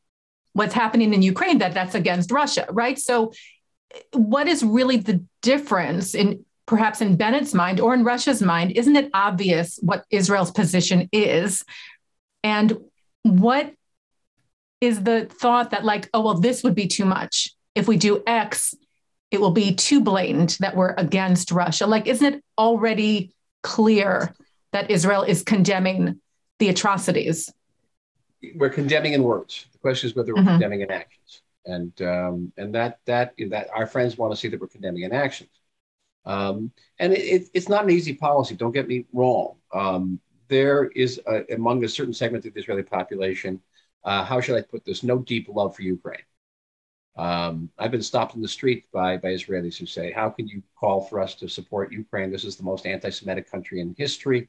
what's 0.52 0.74
happening 0.74 1.12
in 1.12 1.22
Ukraine 1.22 1.58
that 1.58 1.74
that's 1.74 1.94
against 1.94 2.30
Russia, 2.30 2.66
right? 2.70 2.98
So, 2.98 3.32
what 4.12 4.48
is 4.48 4.62
really 4.62 4.96
the 4.96 5.24
difference 5.42 6.14
in 6.14 6.44
perhaps 6.66 7.00
in 7.00 7.16
Bennett's 7.16 7.54
mind 7.54 7.80
or 7.80 7.94
in 7.94 8.04
Russia's 8.04 8.40
mind, 8.40 8.72
isn't 8.72 8.96
it 8.96 9.10
obvious 9.12 9.78
what 9.82 10.04
Israel's 10.10 10.50
position 10.50 11.08
is? 11.12 11.64
And 12.42 12.78
what 13.22 13.72
is 14.80 15.02
the 15.02 15.26
thought 15.26 15.70
that, 15.70 15.84
like, 15.84 16.08
oh, 16.14 16.22
well, 16.22 16.40
this 16.40 16.62
would 16.62 16.74
be 16.74 16.86
too 16.86 17.04
much. 17.04 17.50
If 17.74 17.88
we 17.88 17.96
do 17.96 18.22
X, 18.26 18.74
it 19.30 19.40
will 19.40 19.50
be 19.50 19.74
too 19.74 20.00
blatant 20.00 20.58
that 20.60 20.76
we're 20.76 20.94
against 20.96 21.50
Russia. 21.50 21.86
Like, 21.86 22.06
isn't 22.06 22.34
it 22.34 22.44
already 22.56 23.34
clear 23.62 24.34
that 24.72 24.90
Israel 24.90 25.22
is 25.22 25.42
condemning 25.42 26.20
the 26.58 26.68
atrocities? 26.68 27.52
We're 28.54 28.70
condemning 28.70 29.14
in 29.14 29.22
words. 29.22 29.66
The 29.72 29.78
question 29.78 30.08
is 30.08 30.16
whether 30.16 30.34
we're 30.34 30.40
mm-hmm. 30.40 30.50
condemning 30.50 30.82
in 30.82 30.90
actions. 30.90 31.40
And 31.66 32.00
um, 32.02 32.52
and 32.56 32.74
that 32.74 33.00
that 33.06 33.34
that 33.50 33.68
our 33.74 33.86
friends 33.86 34.18
want 34.18 34.32
to 34.32 34.36
see 34.36 34.48
that 34.48 34.60
we're 34.60 34.66
condemning 34.66 35.02
in 35.04 35.12
actions. 35.12 35.50
Um, 36.26 36.72
and 36.98 37.12
it, 37.12 37.48
it's 37.52 37.68
not 37.68 37.84
an 37.84 37.90
easy 37.90 38.14
policy, 38.14 38.54
don't 38.54 38.72
get 38.72 38.88
me 38.88 39.06
wrong. 39.12 39.56
Um, 39.72 40.20
there 40.48 40.86
is, 40.88 41.20
a, 41.26 41.42
among 41.54 41.84
a 41.84 41.88
certain 41.88 42.14
segment 42.14 42.44
of 42.46 42.54
the 42.54 42.60
Israeli 42.60 42.82
population, 42.82 43.60
uh, 44.04 44.24
how 44.24 44.40
should 44.40 44.56
I 44.56 44.62
put 44.62 44.84
this, 44.84 45.02
no 45.02 45.18
deep 45.18 45.48
love 45.48 45.74
for 45.74 45.82
Ukraine. 45.82 46.22
Um, 47.16 47.70
I've 47.78 47.90
been 47.90 48.02
stopped 48.02 48.34
in 48.34 48.42
the 48.42 48.48
street 48.48 48.86
by, 48.92 49.16
by 49.16 49.28
Israelis 49.28 49.76
who 49.78 49.86
say, 49.86 50.10
How 50.10 50.28
can 50.28 50.48
you 50.48 50.62
call 50.78 51.02
for 51.02 51.20
us 51.20 51.34
to 51.36 51.48
support 51.48 51.92
Ukraine? 51.92 52.30
This 52.30 52.44
is 52.44 52.56
the 52.56 52.64
most 52.64 52.86
anti 52.86 53.10
Semitic 53.10 53.50
country 53.50 53.80
in 53.80 53.94
history, 53.96 54.48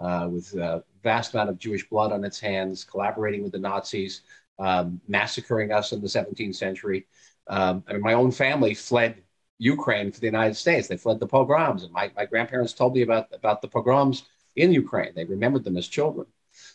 uh, 0.00 0.26
with 0.30 0.54
a 0.54 0.82
vast 1.02 1.34
amount 1.34 1.50
of 1.50 1.58
Jewish 1.58 1.88
blood 1.88 2.12
on 2.12 2.24
its 2.24 2.40
hands, 2.40 2.84
collaborating 2.84 3.42
with 3.42 3.52
the 3.52 3.58
Nazis, 3.58 4.22
um, 4.58 5.00
massacring 5.06 5.72
us 5.72 5.92
in 5.92 6.00
the 6.00 6.06
17th 6.06 6.54
century. 6.54 7.06
Um, 7.48 7.84
I 7.88 7.94
mean, 7.94 8.02
my 8.02 8.14
own 8.14 8.30
family 8.30 8.74
fled 8.74 9.22
Ukraine 9.58 10.12
for 10.12 10.20
the 10.20 10.26
United 10.26 10.54
States. 10.54 10.88
They 10.88 10.96
fled 10.96 11.20
the 11.20 11.26
pogroms, 11.26 11.82
and 11.84 11.92
my, 11.92 12.10
my 12.16 12.26
grandparents 12.26 12.72
told 12.72 12.94
me 12.94 13.02
about 13.02 13.28
about 13.32 13.62
the 13.62 13.68
pogroms 13.68 14.24
in 14.56 14.72
Ukraine. 14.72 15.12
They 15.14 15.24
remembered 15.24 15.64
them 15.64 15.76
as 15.76 15.88
children. 15.88 16.26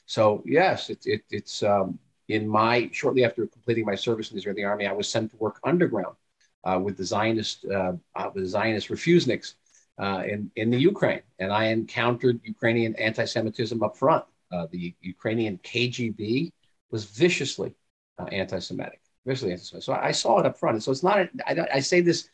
So 0.06 0.44
yes, 0.46 0.90
it, 0.90 1.00
it, 1.06 1.22
it's 1.30 1.64
um, 1.64 2.00
in 2.28 2.48
my 2.48 2.90
shortly 2.92 3.26
after 3.26 3.46
completing 3.48 3.86
my 3.86 3.96
service 3.96 4.30
in 4.30 4.36
the 4.36 4.40
Israeli 4.40 4.64
army, 4.64 4.88
I 4.88 4.94
was 4.94 5.08
sent 5.08 5.32
to 5.32 5.38
work 5.38 5.60
underground 5.64 6.16
uh, 6.64 6.80
with 6.82 6.98
the 6.98 7.04
Zionist 7.04 7.66
uh, 7.66 7.94
uh, 8.16 8.30
with 8.34 8.44
the 8.44 8.50
Zionist 8.50 8.90
refuseniks 8.90 9.56
uh, 10.00 10.24
in 10.28 10.50
in 10.56 10.70
the 10.70 10.80
Ukraine, 10.80 11.22
and 11.40 11.52
I 11.52 11.66
encountered 11.66 12.40
Ukrainian 12.44 12.96
anti-Semitism 12.96 13.82
up 13.84 13.98
front. 13.98 14.26
Uh, 14.52 14.68
the 14.72 14.94
Ukrainian 15.02 15.58
KGB 15.60 16.52
was 16.92 17.06
viciously 17.06 17.76
uh, 18.20 18.26
anti-Semitic, 18.26 19.02
viciously 19.26 19.52
anti-Semitic. 19.52 19.86
So 19.86 19.94
I 19.94 20.12
saw 20.12 20.40
it 20.40 20.46
up 20.46 20.58
front. 20.58 20.76
And 20.76 20.84
so 20.84 20.92
it's 20.92 21.04
not. 21.04 21.30
I, 21.46 21.68
I 21.74 21.80
say 21.80 22.02
this 22.02 22.30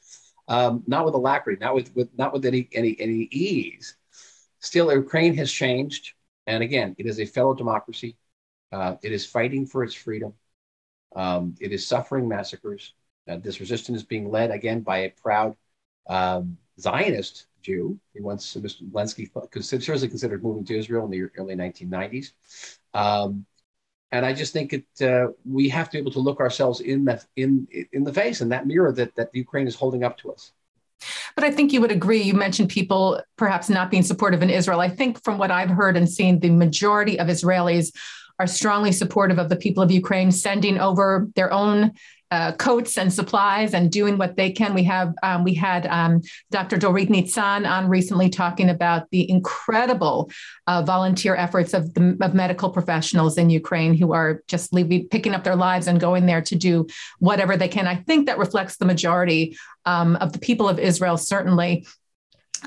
um, 0.47 0.83
not 0.87 1.05
with 1.05 1.13
alacrity, 1.13 1.59
not 1.59 1.75
with, 1.75 1.95
with 1.95 2.09
not 2.17 2.33
with 2.33 2.45
any 2.45 2.69
any 2.73 2.95
any 2.99 3.27
ease. 3.31 3.95
Still, 4.59 4.91
Ukraine 4.93 5.35
has 5.35 5.51
changed, 5.51 6.13
and 6.47 6.63
again, 6.63 6.95
it 6.97 7.05
is 7.05 7.19
a 7.19 7.25
fellow 7.25 7.53
democracy. 7.53 8.17
Uh, 8.71 8.95
it 9.01 9.11
is 9.11 9.25
fighting 9.25 9.65
for 9.65 9.83
its 9.83 9.93
freedom. 9.93 10.33
Um, 11.15 11.55
it 11.59 11.71
is 11.71 11.85
suffering 11.85 12.27
massacres. 12.27 12.93
Uh, 13.27 13.37
this 13.37 13.59
resistance 13.59 13.97
is 13.97 14.03
being 14.03 14.29
led 14.29 14.51
again 14.51 14.81
by 14.81 14.99
a 14.99 15.09
proud 15.09 15.55
um, 16.07 16.57
Zionist 16.79 17.47
Jew. 17.61 17.99
He 18.13 18.21
once, 18.21 18.55
Mr. 18.55 18.89
Zelensky, 18.89 19.63
seriously 19.63 20.07
considered 20.07 20.43
moving 20.43 20.65
to 20.65 20.77
Israel 20.77 21.05
in 21.05 21.11
the 21.11 21.23
early 21.37 21.55
1990s. 21.55 22.31
Um, 22.93 23.45
and 24.11 24.25
I 24.25 24.33
just 24.33 24.53
think 24.53 24.73
it, 24.73 24.85
uh, 25.01 25.27
we 25.45 25.69
have 25.69 25.89
to 25.89 25.93
be 25.93 25.99
able 25.99 26.11
to 26.11 26.19
look 26.19 26.39
ourselves 26.39 26.79
in 26.79 27.05
the, 27.05 27.21
in, 27.35 27.67
in 27.91 28.03
the 28.03 28.13
face 28.13 28.41
and 28.41 28.51
that 28.51 28.65
mirror 28.65 28.91
that, 28.93 29.15
that 29.15 29.29
Ukraine 29.33 29.67
is 29.67 29.75
holding 29.75 30.03
up 30.03 30.17
to 30.19 30.31
us. 30.31 30.53
But 31.35 31.43
I 31.43 31.51
think 31.51 31.73
you 31.73 31.81
would 31.81 31.91
agree. 31.91 32.21
You 32.21 32.33
mentioned 32.33 32.69
people 32.69 33.21
perhaps 33.37 33.69
not 33.69 33.91
being 33.91 34.03
supportive 34.03 34.41
in 34.41 34.49
Israel. 34.49 34.79
I 34.79 34.89
think 34.89 35.23
from 35.23 35.37
what 35.37 35.51
I've 35.51 35.69
heard 35.69 35.95
and 35.95 36.09
seen, 36.09 36.39
the 36.39 36.49
majority 36.49 37.19
of 37.19 37.27
Israelis 37.27 37.93
are 38.39 38.47
strongly 38.47 38.91
supportive 38.91 39.39
of 39.39 39.49
the 39.49 39.55
people 39.55 39.83
of 39.83 39.91
Ukraine 39.91 40.31
sending 40.31 40.77
over 40.77 41.27
their 41.35 41.51
own 41.51 41.93
uh, 42.29 42.51
coats 42.53 42.97
and 42.97 43.13
supplies 43.13 43.73
and 43.73 43.89
doing 43.89 44.17
what 44.17 44.35
they 44.35 44.51
can. 44.51 44.73
We 44.73 44.83
have 44.83 45.13
um, 45.23 45.43
we 45.43 45.53
had 45.53 45.87
um, 45.87 46.21
Dr. 46.51 46.77
Dorit 46.77 47.07
Nitzan 47.07 47.69
on 47.69 47.87
recently 47.87 48.29
talking 48.29 48.69
about 48.69 49.09
the 49.11 49.29
incredible 49.29 50.29
uh, 50.67 50.81
volunteer 50.81 51.35
efforts 51.35 51.73
of 51.73 51.93
the 51.93 52.17
of 52.21 52.33
medical 52.33 52.69
professionals 52.69 53.37
in 53.37 53.49
Ukraine 53.49 53.93
who 53.93 54.11
are 54.11 54.41
just 54.47 54.73
leaving, 54.73 55.07
picking 55.07 55.33
up 55.33 55.45
their 55.45 55.55
lives 55.55 55.87
and 55.87 56.01
going 56.01 56.25
there 56.25 56.41
to 56.41 56.55
do 56.55 56.87
whatever 57.19 57.55
they 57.55 57.69
can. 57.69 57.87
I 57.87 57.95
think 57.95 58.25
that 58.25 58.37
reflects 58.37 58.75
the 58.75 58.85
majority 58.85 59.57
um, 59.85 60.17
of 60.17 60.33
the 60.33 60.39
people 60.39 60.67
of 60.67 60.79
Israel, 60.79 61.15
certainly 61.15 61.85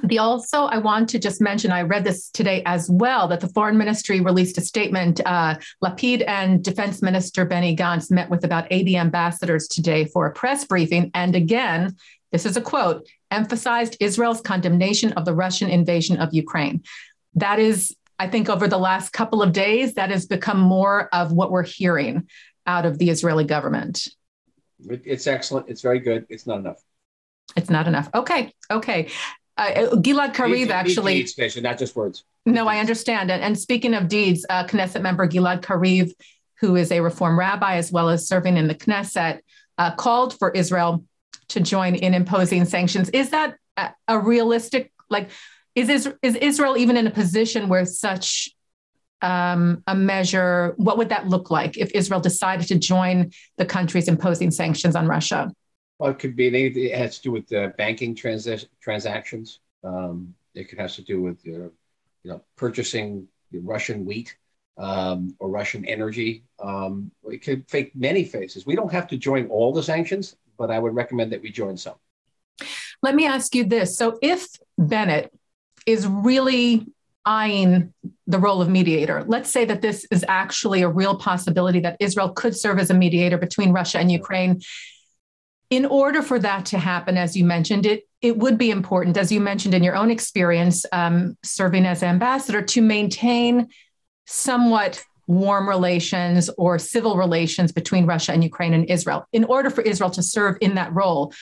the 0.05 0.19
also 0.19 0.65
i 0.65 0.79
want 0.79 1.09
to 1.09 1.19
just 1.19 1.41
mention 1.41 1.73
i 1.73 1.83
read 1.83 2.05
this 2.05 2.31
today 2.31 2.63
as 2.67 2.91
well 2.91 3.29
that 3.29 3.41
the 3.41 3.49
foreign 3.49 3.77
ministry 3.77 4.21
released 4.21 4.59
a 4.59 4.61
statement 4.61 5.21
uh, 5.27 5.55
lapid 5.83 6.25
and 6.27 6.65
defense 6.65 7.03
minister 7.03 7.45
benny 7.45 7.77
gantz 7.77 8.11
met 8.11 8.31
with 8.31 8.45
about 8.45 8.67
80 8.71 8.97
ambassadors 8.97 9.69
today 9.69 10.05
for 10.05 10.27
a 10.27 10.33
press 10.33 10.65
briefing. 10.65 11.11
And 11.15 11.35
again 11.35 11.97
this 12.33 12.47
is 12.47 12.57
a 12.57 12.61
quote 12.61 13.07
emphasized 13.31 13.97
israel's 14.01 14.41
condemnation 14.41 15.13
of 15.13 15.25
the 15.25 15.35
russian 15.35 15.69
invasion 15.69 16.19
of 16.19 16.33
ukraine. 16.33 16.83
That 17.35 17.59
is 17.59 17.95
i 18.19 18.29
think 18.29 18.49
over 18.49 18.69
the 18.69 18.79
last 18.79 19.13
couple 19.13 19.43
of 19.43 19.53
days 19.53 19.95
that 19.95 20.11
has 20.11 20.27
become 20.27 20.61
more 20.61 21.09
of 21.15 21.33
what 21.33 21.51
we're 21.51 21.65
hearing 21.65 22.29
out 22.67 22.87
of 22.87 22.99
the 22.99 23.11
israeli 23.11 23.45
government. 23.45 24.09
It's 24.89 25.27
excellent. 25.27 25.69
It's 25.69 25.83
very 25.83 25.99
good. 25.99 26.27
It's 26.31 26.47
not 26.47 26.59
enough. 26.59 26.81
It's 27.55 27.69
not 27.69 27.87
enough. 27.87 28.09
Okay. 28.15 28.55
Okay 28.71 29.09
uh, 29.61 29.91
Gilad 29.97 30.35
Kariv 30.35 30.71
actually. 30.71 31.25
Deeds, 31.25 31.57
not 31.61 31.79
just 31.79 31.95
words. 31.95 32.25
No, 32.47 32.67
I 32.67 32.79
understand. 32.79 33.31
And, 33.31 33.43
and 33.43 33.59
speaking 33.59 33.95
of 33.95 34.09
deeds, 34.09 34.47
uh, 34.49 34.65
Knesset 34.65 35.03
member 35.03 35.29
Gilad 35.29 35.61
Kariv, 35.61 36.13
who 36.61 36.77
is 36.77 36.91
a 36.91 37.01
Reform 37.01 37.39
rabbi 37.39 37.77
as 37.77 37.93
well 37.93 38.09
as 38.09 38.27
serving 38.27 38.57
in 38.57 38.67
the 38.67 38.75
Knesset, 38.75 39.41
uh, 39.79 39.95
called 39.95 40.39
for 40.39 40.51
Israel 40.51 41.05
to 41.49 41.61
join 41.61 41.95
in 41.95 42.15
imposing 42.15 42.65
sanctions. 42.65 43.11
Is 43.11 43.31
that 43.31 43.57
a, 43.77 43.91
a 44.09 44.19
realistic, 44.19 44.93
like, 45.09 45.31
is, 45.75 45.89
is, 45.89 46.13
is 46.23 46.35
Israel 46.37 46.77
even 46.77 46.97
in 46.97 47.07
a 47.07 47.11
position 47.11 47.69
where 47.69 47.85
such 47.85 48.51
um, 49.23 49.83
a 49.87 49.95
measure, 49.95 50.75
what 50.77 50.97
would 50.99 51.11
that 51.11 51.29
look 51.29 51.51
like 51.51 51.77
if 51.77 51.91
Israel 51.95 52.21
decided 52.21 52.69
to 52.69 52.79
join 52.79 53.31
the 53.59 53.67
countries 53.67 54.09
imposing 54.09 54.51
sanctions 54.51 54.97
on 54.97 55.07
Russia? 55.07 55.53
Well, 56.01 56.13
it 56.13 56.19
could 56.19 56.35
be 56.35 56.47
anything. 56.47 56.85
It 56.85 56.97
has 56.97 57.19
to 57.19 57.23
do 57.25 57.31
with 57.31 57.53
uh, 57.53 57.69
banking 57.77 58.15
trans- 58.15 58.67
transactions. 58.81 59.61
Um, 59.85 60.35
it 60.55 60.71
could 60.71 60.79
have 60.79 60.95
to 60.95 61.03
do 61.03 61.21
with 61.21 61.45
you 61.45 61.71
know 62.25 62.41
purchasing 62.57 63.29
Russian 63.53 64.07
wheat 64.07 64.35
um, 64.79 65.37
or 65.39 65.51
Russian 65.51 65.85
energy. 65.85 66.45
Um, 66.59 67.11
it 67.25 67.43
could 67.43 67.69
take 67.69 67.95
many 67.95 68.25
faces. 68.25 68.65
We 68.65 68.77
don't 68.77 68.91
have 68.91 69.09
to 69.09 69.19
join 69.19 69.49
all 69.49 69.75
the 69.75 69.83
sanctions, 69.83 70.37
but 70.57 70.71
I 70.71 70.79
would 70.79 70.95
recommend 70.95 71.33
that 71.33 71.43
we 71.43 71.51
join 71.51 71.77
some. 71.77 71.97
Let 73.03 73.15
me 73.15 73.27
ask 73.27 73.55
you 73.55 73.65
this: 73.65 73.99
So, 73.99 74.19
if 74.23 74.47
Bennett 74.79 75.31
is 75.85 76.07
really 76.07 76.87
eyeing 77.27 77.93
the 78.27 78.39
role 78.39 78.63
of 78.63 78.71
mediator. 78.71 79.23
Let's 79.27 79.53
say 79.53 79.67
that 79.67 79.83
this 79.83 80.07
is 80.11 80.25
actually 80.27 80.81
a 80.81 80.89
real 80.89 81.19
possibility 81.19 81.79
that 81.81 81.99
Israel 82.01 82.31
could 82.31 82.57
serve 82.57 82.79
as 82.79 82.89
a 82.89 82.95
mediator 82.95 83.37
between 83.37 83.73
Russia 83.73 83.99
and 83.99 84.11
Ukraine 84.11 84.63
in 85.71 85.87
order 85.87 86.21
for 86.21 86.39
that 86.41 86.67
to 86.67 86.79
happen, 86.79 87.17
as 87.17 87.37
you 87.37 87.45
mentioned, 87.45 87.87
it 87.87 88.05
it 88.21 88.37
would 88.37 88.59
be 88.59 88.71
important, 88.71 89.17
as 89.17 89.33
you 89.33 89.41
mentioned 89.41 89.73
in 89.73 89.83
your 89.83 89.97
own 89.97 90.11
experience 90.11 90.85
um, 90.93 91.39
serving 91.43 91.87
as 91.87 92.03
ambassador, 92.03 92.61
to 92.61 92.83
maintain 92.83 93.69
somewhat 94.27 95.03
warm 95.27 95.69
relations 95.69 96.51
or 96.59 96.79
civil 96.79 97.17
relations 97.17 97.73
between 97.73 98.05
Russia 98.05 98.33
and 98.33 98.43
Ukraine 98.43 98.75
and 98.75 98.91
Israel 98.91 99.25
in 99.33 99.45
order 99.45 99.71
for 99.71 99.81
Israel 99.83 100.11
to 100.11 100.23
serve 100.23 100.57
in 100.61 100.75
that 100.75 100.93
role 100.93 101.33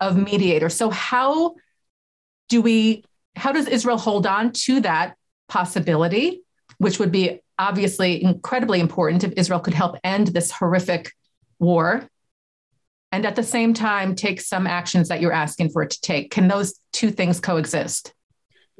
of 0.00 0.16
mediator. 0.16 0.68
So 0.68 0.90
how 0.90 1.54
do 2.48 2.60
we 2.60 3.04
how 3.34 3.52
does 3.52 3.68
Israel 3.68 3.98
hold 3.98 4.26
on 4.26 4.52
to 4.52 4.80
that 4.80 5.14
possibility, 5.48 6.42
which 6.78 6.98
would 6.98 7.12
be 7.12 7.40
obviously 7.58 8.22
incredibly 8.22 8.80
important 8.80 9.24
if 9.24 9.32
Israel 9.36 9.60
could 9.60 9.74
help 9.74 9.96
end 10.02 10.28
this 10.28 10.50
horrific 10.50 11.12
war 11.58 12.08
and 13.12 13.24
at 13.24 13.36
the 13.36 13.42
same 13.42 13.72
time 13.74 14.14
take 14.14 14.40
some 14.40 14.66
actions 14.66 15.08
that 15.08 15.20
you're 15.20 15.32
asking 15.32 15.70
for 15.70 15.82
it 15.82 15.90
to 15.90 16.00
take? 16.00 16.30
Can 16.30 16.48
those 16.48 16.80
two 16.92 17.10
things 17.10 17.40
coexist? 17.40 18.12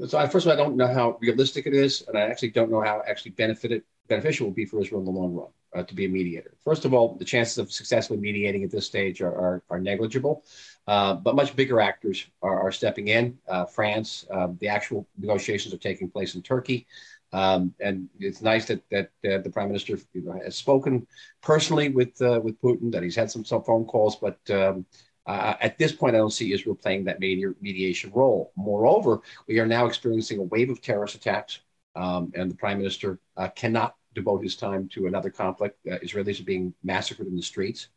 So, 0.07 0.19
I, 0.19 0.27
first 0.27 0.47
of 0.47 0.53
all, 0.53 0.59
I 0.59 0.63
don't 0.63 0.77
know 0.77 0.93
how 0.93 1.17
realistic 1.21 1.67
it 1.67 1.75
is, 1.75 2.05
and 2.07 2.19
I 2.19 2.23
actually 2.23 2.51
don't 2.51 2.71
know 2.71 2.83
how 2.83 3.03
actually 3.09 3.31
benefited, 3.31 3.83
beneficial 4.09 4.47
will 4.47 4.55
be 4.55 4.67
for 4.67 4.81
Israel 4.81 5.01
in 5.01 5.07
the 5.07 5.11
long 5.11 5.35
run 5.35 5.49
uh, 5.75 5.83
to 5.85 5.95
be 5.95 6.05
a 6.05 6.09
mediator. 6.09 6.53
First 6.65 6.85
of 6.85 6.93
all, 6.93 7.15
the 7.15 7.25
chances 7.25 7.59
of 7.59 7.73
successfully 7.73 8.19
mediating 8.19 8.63
at 8.63 8.71
this 8.71 8.87
stage 8.87 9.23
are, 9.23 9.35
are, 9.35 9.63
are 9.71 9.81
negligible, 9.81 10.45
uh, 10.87 11.15
but 11.15 11.35
much 11.35 11.57
bigger 11.57 11.81
actors 11.81 12.27
are, 12.43 12.61
are 12.61 12.73
stepping 12.73 13.09
in. 13.09 13.39
Uh, 13.49 13.65
France, 13.65 14.27
um, 14.31 14.59
the 14.61 14.69
actual 14.69 15.07
negotiations 15.19 15.73
are 15.73 15.79
taking 15.79 16.11
place 16.11 16.35
in 16.35 16.43
Turkey. 16.43 16.87
Um, 17.33 17.75
and 17.81 18.09
it's 18.19 18.41
nice 18.41 18.67
that 18.67 18.83
that 18.91 19.11
uh, 19.29 19.39
the 19.39 19.51
prime 19.51 19.69
minister 19.69 19.99
has 20.45 20.57
spoken 20.57 21.07
personally 21.43 21.89
with 21.89 22.21
uh, 22.23 22.41
with 22.43 22.61
Putin. 22.61 22.93
That 22.93 23.03
he's 23.03 23.17
had 23.17 23.31
some 23.31 23.45
some 23.45 23.63
phone 23.63 23.85
calls, 23.85 24.17
but 24.17 24.39
um, 24.51 24.87
uh, 25.27 25.55
at 25.61 25.77
this 25.77 25.93
point, 25.93 26.15
I 26.15 26.19
don't 26.19 26.33
see 26.33 26.53
Israel 26.53 26.77
playing 26.77 27.05
that 27.05 27.19
mediation 27.21 28.13
role. 28.15 28.53
Moreover, 28.57 29.21
we 29.49 29.59
are 29.59 29.67
now 29.67 29.87
experiencing 29.87 30.39
a 30.39 30.45
wave 30.45 30.71
of 30.71 30.81
terrorist 30.81 31.17
attacks, 31.17 31.61
um, 31.97 32.33
and 32.35 32.51
the 32.51 32.55
prime 32.55 32.79
minister 32.79 33.19
uh, 33.37 33.49
cannot 33.49 33.97
devote 34.15 34.43
his 34.43 34.57
time 34.57 34.89
to 34.91 35.07
another 35.07 35.31
conflict. 35.31 35.79
Uh, 35.87 35.99
Israelis 35.99 36.41
are 36.41 36.45
being 36.45 36.73
massacred 36.85 37.27
in 37.27 37.35
the 37.35 37.43
streets, 37.43 37.89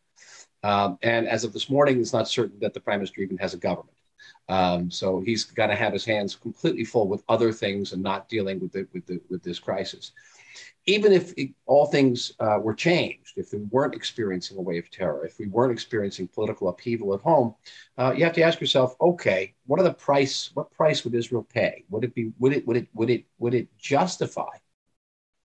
um, 0.64 0.98
and 1.04 1.28
as 1.28 1.44
of 1.44 1.54
this 1.54 1.70
morning, 1.70 2.02
it's 2.02 2.14
not 2.14 2.28
certain 2.28 2.60
that 2.62 2.74
the 2.74 2.80
prime 2.80 3.00
minister 3.00 3.22
even 3.22 3.38
has 3.38 3.54
a 3.54 3.58
government. 3.58 3.99
Um, 4.48 4.90
so 4.90 5.20
he's 5.20 5.44
got 5.44 5.68
to 5.68 5.76
have 5.76 5.94
his 5.94 6.06
hands 6.06 6.36
completely 6.36 6.84
full 6.84 7.08
with 7.08 7.24
other 7.30 7.52
things 7.52 7.94
and 7.94 8.02
not 8.02 8.30
dealing 8.30 8.60
with 8.60 8.72
the, 8.72 8.88
with 8.94 9.06
the, 9.06 9.22
with 9.30 9.44
this 9.44 9.60
crisis. 9.60 10.12
Even 10.86 11.12
if 11.14 11.34
it, 11.38 11.52
all 11.68 11.86
things 11.86 12.34
uh, 12.40 12.58
were 12.62 12.74
changed, 12.74 13.34
if 13.38 13.54
we 13.54 13.60
weren't 13.70 13.94
experiencing 13.94 14.58
a 14.58 14.62
wave 14.62 14.86
of 14.86 14.92
terror, 14.92 15.26
if 15.26 15.38
we 15.38 15.48
weren't 15.48 15.72
experiencing 15.72 16.28
political 16.28 16.68
upheaval 16.70 17.14
at 17.14 17.22
home, 17.22 17.54
uh, 17.98 18.14
you 18.16 18.24
have 18.24 18.34
to 18.34 18.42
ask 18.42 18.60
yourself, 18.60 18.96
okay, 19.00 19.54
what 19.68 19.80
are 19.80 19.84
the 19.84 19.94
price? 19.94 20.50
What 20.56 20.72
price 20.72 21.04
would 21.04 21.14
Israel 21.14 21.48
pay? 21.54 21.86
Would 21.90 22.04
it 22.04 22.16
be? 22.16 22.32
Would 22.40 22.54
it? 22.54 22.68
Would 22.68 22.78
it? 22.78 22.88
Would 22.94 23.10
it? 23.12 23.26
Would 23.38 23.54
it 23.54 23.68
justify 23.78 24.50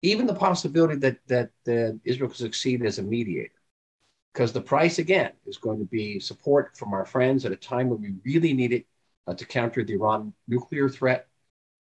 even 0.02 0.26
the 0.26 0.34
possibility 0.34 0.96
that 0.96 1.18
that 1.28 2.00
Israel 2.04 2.30
could 2.30 2.38
succeed 2.38 2.86
as 2.86 3.00
a 3.00 3.04
mediator? 3.04 3.61
Because 4.34 4.54
the 4.54 4.62
price 4.62 5.00
again 5.00 5.32
is 5.46 5.58
going 5.58 5.80
to 5.80 5.86
be 5.86 6.20
support 6.20 6.78
from 6.78 6.94
our 6.94 7.06
friends 7.06 7.46
at 7.46 7.52
a 7.52 7.56
time 7.56 7.90
when 7.90 8.02
we 8.02 8.14
really 8.24 8.54
need 8.54 8.74
it 8.74 8.86
uh, 9.28 9.34
to 9.34 9.46
counter 9.46 9.84
the 9.84 9.94
Iran 9.94 10.34
nuclear 10.48 10.90
threat. 10.90 11.28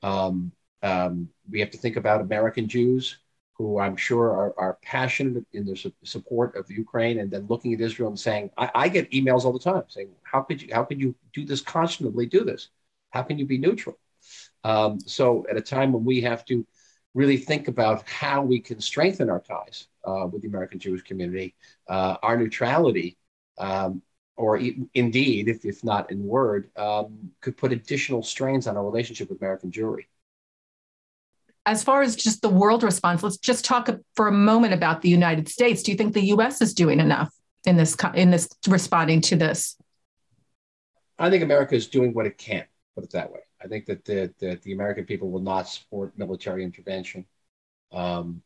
Um, 0.04 0.52
um, 0.84 1.30
we 1.50 1.60
have 1.60 1.72
to 1.72 1.78
think 1.78 1.96
about 1.96 2.22
American 2.22 2.68
Jews 2.68 3.18
who 3.62 3.80
I'm 3.80 3.96
sure 3.96 4.30
are, 4.32 4.54
are 4.58 4.78
passionate 4.82 5.46
in 5.54 5.66
their 5.66 5.76
su- 5.76 5.94
support 6.04 6.56
of 6.56 6.72
Ukraine, 6.72 7.20
and 7.20 7.30
then 7.30 7.46
looking 7.48 7.74
at 7.74 7.82
Israel 7.82 8.10
and 8.10 8.20
saying, 8.20 8.50
I, 8.58 8.72
I, 8.74 8.90
get 8.90 9.12
emails 9.12 9.46
all 9.46 9.54
the 9.54 9.60
time 9.60 9.84
saying, 9.88 10.10
"How 10.24 10.42
could 10.42 10.62
you? 10.62 10.70
How 10.74 10.84
could 10.84 11.00
you 11.00 11.14
do 11.34 11.46
this 11.46 11.62
constantly? 11.62 12.26
Do 12.26 12.44
this? 12.44 12.70
How 13.12 13.22
can 13.22 13.38
you 13.38 13.46
be 13.46 13.60
neutral?" 13.60 14.00
Um, 14.64 15.00
so, 15.02 15.46
at 15.50 15.58
a 15.58 15.62
time 15.62 15.94
when 15.94 16.04
we 16.04 16.22
have 16.22 16.44
to 16.46 16.66
really 17.14 17.38
think 17.38 17.68
about 17.68 18.08
how 18.10 18.42
we 18.42 18.60
can 18.60 18.82
strengthen 18.82 19.30
our 19.30 19.42
ties 19.42 19.88
uh, 20.06 20.28
with 20.32 20.42
the 20.42 20.48
American 20.48 20.80
Jewish 20.80 21.02
community, 21.02 21.56
uh, 21.88 22.18
our 22.22 22.38
neutrality, 22.38 23.18
um, 23.58 24.02
or 24.36 24.58
e- 24.58 24.84
indeed, 24.94 25.48
if, 25.48 25.66
if 25.66 25.84
not 25.84 26.12
in 26.12 26.26
word, 26.26 26.70
um, 26.78 27.32
could 27.42 27.58
put 27.58 27.72
additional 27.72 28.24
strains 28.24 28.68
on 28.68 28.78
our 28.78 28.84
relationship 28.84 29.30
with 29.30 29.42
American 29.42 29.72
Jewry 29.72 30.06
as 31.66 31.84
far 31.84 32.02
as 32.02 32.16
just 32.16 32.42
the 32.42 32.50
world 32.50 32.84
response, 32.84 33.24
let's 33.24 33.38
just 33.38 33.64
talk 33.64 33.90
for 34.16 34.28
a 34.28 34.32
moment 34.32 34.74
about 34.74 35.02
the 35.02 35.10
United 35.10 35.48
States. 35.48 35.84
Do 35.84 35.92
you 35.92 35.98
think 35.98 36.14
the 36.14 36.26
U.S. 36.28 36.62
is 36.62 36.74
doing 36.74 37.00
enough 37.00 37.30
in 37.66 37.78
this 37.78 37.96
in 38.16 38.32
this 38.32 38.50
responding 38.68 39.22
to 39.22 39.36
this? 39.36 39.78
I 41.20 41.30
think 41.30 41.44
America 41.44 41.76
is 41.76 41.88
doing 41.88 42.14
what 42.14 42.26
it 42.26 42.38
can. 42.38 42.66
Put 42.96 43.04
it 43.04 43.12
that 43.12 43.32
way. 43.32 43.42
I 43.64 43.68
think 43.68 43.86
that 43.86 44.04
the 44.06 44.34
the, 44.40 44.60
the 44.64 44.74
American 44.74 45.06
people 45.06 45.30
will 45.30 45.42
not 45.42 45.68
support 45.70 46.18
military 46.18 46.64
intervention, 46.64 47.26
um, 47.92 48.42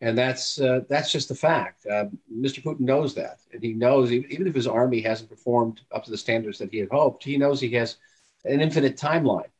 and 0.00 0.16
that's 0.16 0.60
uh, 0.60 0.80
that's 0.88 1.12
just 1.12 1.30
a 1.30 1.34
fact. 1.34 1.86
Um, 1.86 2.18
Mr. 2.32 2.62
Putin 2.62 2.80
knows 2.80 3.14
that, 3.14 3.40
and 3.52 3.62
he 3.62 3.74
knows 3.74 4.12
even 4.12 4.46
if 4.46 4.54
his 4.54 4.66
army 4.66 5.00
hasn't 5.00 5.30
performed 5.30 5.82
up 5.92 6.04
to 6.04 6.10
the 6.10 6.16
standards 6.16 6.58
that 6.58 6.72
he 6.72 6.78
had 6.78 6.88
hoped, 6.90 7.24
he 7.24 7.36
knows 7.36 7.60
he 7.60 7.72
has 7.72 7.96
an 8.44 8.60
infinite 8.60 8.96
timeline 8.96 9.50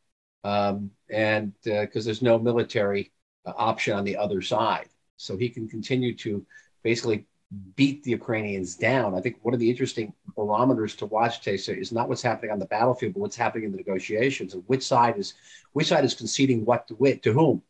um, 0.44 0.90
and 1.10 1.52
because 1.62 2.04
uh, 2.04 2.08
there's 2.08 2.22
no 2.22 2.38
military 2.38 3.12
uh, 3.46 3.52
option 3.56 3.94
on 3.94 4.04
the 4.04 4.16
other 4.16 4.40
side. 4.40 4.88
So 5.16 5.36
he 5.36 5.50
can 5.50 5.68
continue 5.68 6.16
to 6.16 6.44
basically 6.82 7.26
beat 7.74 8.02
the 8.04 8.12
Ukrainians 8.12 8.76
down. 8.76 9.14
I 9.14 9.20
think 9.20 9.38
one 9.42 9.52
of 9.52 9.60
the 9.60 9.68
interesting 9.68 10.14
barometers 10.36 10.94
to 10.96 11.06
watch, 11.06 11.42
Tessa, 11.42 11.76
is 11.76 11.92
not 11.92 12.08
what's 12.08 12.22
happening 12.22 12.52
on 12.52 12.58
the 12.58 12.66
battlefield, 12.66 13.14
but 13.14 13.20
what's 13.20 13.36
happening 13.36 13.64
in 13.64 13.72
the 13.72 13.76
negotiations 13.76 14.54
and 14.54 14.62
which 14.66 14.84
side 14.84 15.18
is 15.18 15.34
which 15.72 15.88
side 15.88 16.04
is 16.04 16.14
conceding 16.14 16.64
what 16.64 16.88
to, 16.88 17.16
to 17.16 17.32
whom. 17.32 17.62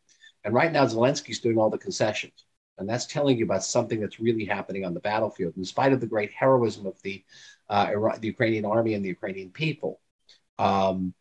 And 0.43 0.53
right 0.53 0.71
now, 0.71 0.85
Zelensky's 0.85 1.39
doing 1.39 1.57
all 1.57 1.69
the 1.69 1.77
concessions. 1.77 2.45
And 2.77 2.89
that's 2.89 3.05
telling 3.05 3.37
you 3.37 3.45
about 3.45 3.63
something 3.63 3.99
that's 3.99 4.19
really 4.19 4.45
happening 4.45 4.85
on 4.85 4.93
the 4.93 4.99
battlefield, 4.99 5.55
in 5.57 5.63
spite 5.63 5.93
of 5.93 5.99
the 5.99 6.07
great 6.07 6.31
heroism 6.31 6.85
of 6.85 6.99
the, 7.03 7.23
uh, 7.69 7.91
the 8.19 8.27
Ukrainian 8.27 8.65
army 8.65 8.93
and 8.93 9.03
the 9.03 9.09
Ukrainian 9.09 9.51
people. 9.51 9.99
Um, 10.57 11.13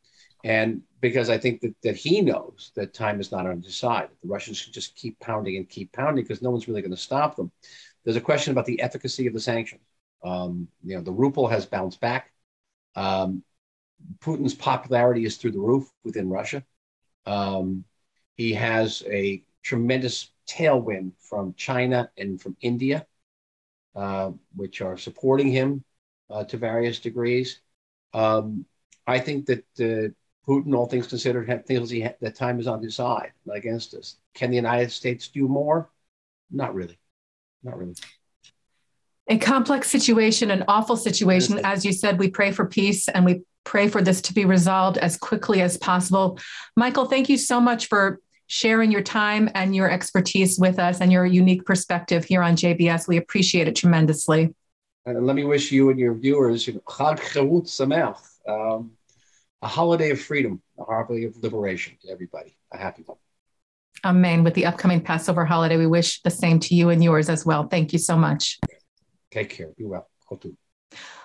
and 0.42 0.82
because 1.00 1.28
I 1.28 1.38
think 1.38 1.60
that, 1.60 1.74
that 1.82 1.96
he 1.96 2.22
knows 2.22 2.72
that 2.76 2.94
time 2.94 3.20
is 3.20 3.30
not 3.30 3.46
on 3.46 3.62
his 3.62 3.76
side. 3.76 4.08
The 4.22 4.28
Russians 4.28 4.56
should 4.56 4.72
just 4.72 4.96
keep 4.96 5.18
pounding 5.20 5.56
and 5.56 5.68
keep 5.68 5.92
pounding 5.92 6.24
because 6.24 6.42
no 6.42 6.50
one's 6.50 6.68
really 6.68 6.82
going 6.82 6.90
to 6.92 6.96
stop 6.96 7.36
them. 7.36 7.50
There's 8.04 8.16
a 8.16 8.22
question 8.22 8.52
about 8.52 8.64
the 8.64 8.80
efficacy 8.80 9.26
of 9.26 9.34
the 9.34 9.40
sanctions. 9.40 9.82
Um, 10.24 10.68
you 10.82 10.96
know, 10.96 11.02
the 11.02 11.12
ruble 11.12 11.48
has 11.48 11.66
bounced 11.66 12.00
back. 12.00 12.32
Um, 12.96 13.42
Putin's 14.20 14.54
popularity 14.54 15.24
is 15.24 15.36
through 15.36 15.52
the 15.52 15.60
roof 15.60 15.90
within 16.04 16.30
Russia. 16.30 16.64
Um, 17.26 17.84
he 18.36 18.54
has 18.54 19.02
a 19.06 19.44
tremendous 19.62 20.30
tailwind 20.50 21.12
from 21.18 21.54
China 21.54 22.10
and 22.18 22.40
from 22.40 22.56
India, 22.60 23.06
uh, 23.94 24.30
which 24.56 24.80
are 24.80 24.98
supporting 24.98 25.50
him 25.50 25.84
uh, 26.28 26.44
to 26.44 26.56
various 26.56 26.98
degrees. 26.98 27.60
Um, 28.12 28.66
I 29.06 29.20
think 29.20 29.46
that 29.46 29.64
uh, 29.78 30.12
Putin, 30.48 30.74
all 30.74 30.86
things 30.86 31.06
considered, 31.06 31.64
feels 31.66 31.90
he 31.90 32.02
ha- 32.02 32.14
that 32.20 32.34
time 32.34 32.58
is 32.58 32.66
on 32.66 32.82
his 32.82 32.96
side, 32.96 33.32
not 33.46 33.56
against 33.56 33.94
us. 33.94 34.16
Can 34.34 34.50
the 34.50 34.56
United 34.56 34.90
States 34.90 35.28
do 35.28 35.46
more? 35.46 35.88
Not 36.50 36.74
really. 36.74 36.98
Not 37.62 37.78
really. 37.78 37.94
A 39.28 39.38
complex 39.38 39.88
situation, 39.88 40.50
an 40.50 40.64
awful 40.66 40.96
situation. 40.96 41.60
As 41.62 41.84
you 41.84 41.92
said, 41.92 42.18
we 42.18 42.28
pray 42.30 42.50
for 42.50 42.66
peace 42.66 43.06
and 43.08 43.24
we 43.24 43.42
pray 43.62 43.88
for 43.88 44.02
this 44.02 44.20
to 44.22 44.32
be 44.32 44.44
resolved 44.44 44.98
as 44.98 45.16
quickly 45.16 45.60
as 45.60 45.76
possible. 45.76 46.38
Michael, 46.76 47.04
thank 47.04 47.28
you 47.28 47.36
so 47.36 47.60
much 47.60 47.86
for 47.86 48.20
sharing 48.50 48.90
your 48.90 49.00
time 49.00 49.48
and 49.54 49.76
your 49.76 49.88
expertise 49.88 50.58
with 50.58 50.80
us 50.80 51.00
and 51.00 51.12
your 51.12 51.24
unique 51.24 51.64
perspective 51.64 52.24
here 52.24 52.42
on 52.42 52.56
JBS. 52.56 53.06
We 53.06 53.16
appreciate 53.16 53.68
it 53.68 53.76
tremendously. 53.76 54.52
And 55.06 55.24
let 55.24 55.36
me 55.36 55.44
wish 55.44 55.70
you 55.70 55.90
and 55.90 56.00
your 56.00 56.14
viewers, 56.14 56.66
you 56.66 56.74
know, 56.74 56.80
Chag 56.80 57.20
Sameach. 57.20 58.18
Um, 58.48 58.90
a 59.62 59.68
holiday 59.68 60.10
of 60.10 60.20
freedom, 60.20 60.60
a 60.76 60.82
holiday 60.82 61.26
of 61.26 61.36
liberation 61.36 61.96
to 62.02 62.10
everybody. 62.10 62.56
A 62.72 62.76
happy 62.76 63.04
one. 63.06 63.18
Amen. 64.04 64.42
With 64.42 64.54
the 64.54 64.66
upcoming 64.66 65.00
Passover 65.00 65.44
holiday, 65.44 65.76
we 65.76 65.86
wish 65.86 66.20
the 66.22 66.30
same 66.30 66.58
to 66.60 66.74
you 66.74 66.88
and 66.88 67.04
yours 67.04 67.28
as 67.28 67.46
well. 67.46 67.68
Thank 67.68 67.92
you 67.92 68.00
so 68.00 68.16
much. 68.16 68.58
Take 69.30 69.50
care. 69.50 69.68
Be 69.78 69.84
well. 69.84 70.08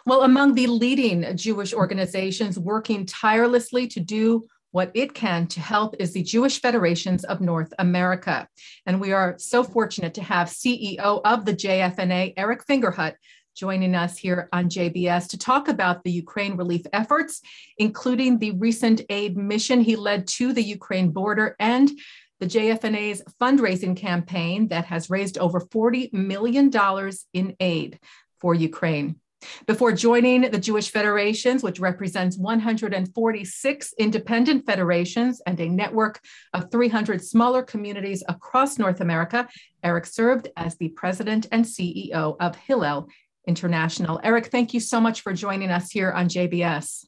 Well, 0.05 0.21
among 0.23 0.53
the 0.53 0.67
leading 0.67 1.35
Jewish 1.35 1.73
organizations 1.73 2.59
working 2.59 3.05
tirelessly 3.07 3.87
to 3.87 3.99
do 3.99 4.43
what 4.75 4.91
it 4.93 5.13
can 5.13 5.47
to 5.47 5.61
help 5.61 5.95
is 5.99 6.11
the 6.11 6.21
Jewish 6.21 6.59
Federations 6.59 7.23
of 7.23 7.39
North 7.39 7.73
America. 7.79 8.45
And 8.85 8.99
we 8.99 9.13
are 9.13 9.35
so 9.37 9.63
fortunate 9.63 10.13
to 10.15 10.21
have 10.21 10.49
CEO 10.49 11.21
of 11.23 11.45
the 11.45 11.53
JFNA, 11.53 12.33
Eric 12.35 12.67
Fingerhut, 12.67 13.13
joining 13.55 13.95
us 13.95 14.17
here 14.17 14.49
on 14.51 14.67
JBS 14.67 15.29
to 15.29 15.37
talk 15.37 15.69
about 15.69 16.03
the 16.03 16.11
Ukraine 16.11 16.57
relief 16.57 16.81
efforts, 16.91 17.39
including 17.77 18.37
the 18.37 18.51
recent 18.51 18.99
aid 19.09 19.37
mission 19.37 19.79
he 19.79 19.95
led 19.95 20.27
to 20.39 20.51
the 20.51 20.63
Ukraine 20.63 21.11
border 21.11 21.55
and 21.57 21.89
the 22.41 22.45
JFNA's 22.45 23.23
fundraising 23.41 23.95
campaign 23.95 24.67
that 24.67 24.83
has 24.87 25.09
raised 25.09 25.37
over 25.37 25.61
$40 25.61 26.11
million 26.11 26.69
in 27.31 27.55
aid 27.61 27.97
for 28.41 28.53
Ukraine. 28.53 29.21
Before 29.65 29.91
joining 29.91 30.49
the 30.49 30.59
Jewish 30.59 30.91
Federations, 30.91 31.63
which 31.63 31.79
represents 31.79 32.37
146 32.37 33.93
independent 33.97 34.65
federations 34.65 35.41
and 35.45 35.59
a 35.59 35.69
network 35.69 36.19
of 36.53 36.71
300 36.71 37.23
smaller 37.23 37.63
communities 37.63 38.23
across 38.27 38.77
North 38.77 39.01
America, 39.01 39.47
Eric 39.83 40.05
served 40.05 40.49
as 40.57 40.75
the 40.77 40.89
president 40.89 41.47
and 41.51 41.65
CEO 41.65 42.35
of 42.39 42.55
Hillel 42.55 43.07
International. 43.47 44.19
Eric, 44.23 44.47
thank 44.47 44.73
you 44.73 44.79
so 44.79 44.99
much 44.99 45.21
for 45.21 45.33
joining 45.33 45.69
us 45.69 45.91
here 45.91 46.11
on 46.11 46.27
JBS. 46.27 47.05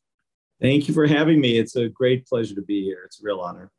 Thank 0.62 0.88
you 0.88 0.94
for 0.94 1.06
having 1.06 1.40
me. 1.40 1.58
It's 1.58 1.76
a 1.76 1.88
great 1.88 2.26
pleasure 2.26 2.56
to 2.56 2.62
be 2.62 2.84
here. 2.84 3.04
It's 3.06 3.22
a 3.22 3.24
real 3.24 3.40
honor. 3.40 3.72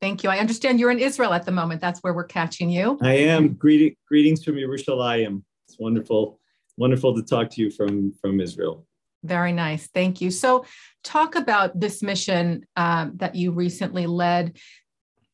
Thank 0.00 0.22
you. 0.22 0.28
I 0.28 0.38
understand 0.38 0.78
you're 0.78 0.90
in 0.90 0.98
Israel 0.98 1.32
at 1.32 1.46
the 1.46 1.52
moment. 1.52 1.80
That's 1.80 2.00
where 2.00 2.12
we're 2.12 2.24
catching 2.24 2.68
you. 2.68 2.98
I 3.00 3.14
am. 3.14 3.54
Greeting, 3.54 3.96
greetings 4.06 4.44
from 4.44 4.56
Yerushalayim. 4.56 5.42
It's 5.68 5.78
wonderful, 5.78 6.38
wonderful 6.76 7.14
to 7.14 7.22
talk 7.22 7.50
to 7.50 7.62
you 7.62 7.70
from 7.70 8.12
from 8.20 8.40
Israel. 8.40 8.86
Very 9.22 9.52
nice. 9.52 9.88
Thank 9.88 10.20
you. 10.20 10.30
So, 10.30 10.64
talk 11.02 11.34
about 11.34 11.78
this 11.80 12.02
mission 12.02 12.66
um, 12.76 13.12
that 13.16 13.34
you 13.34 13.50
recently 13.50 14.06
led 14.06 14.56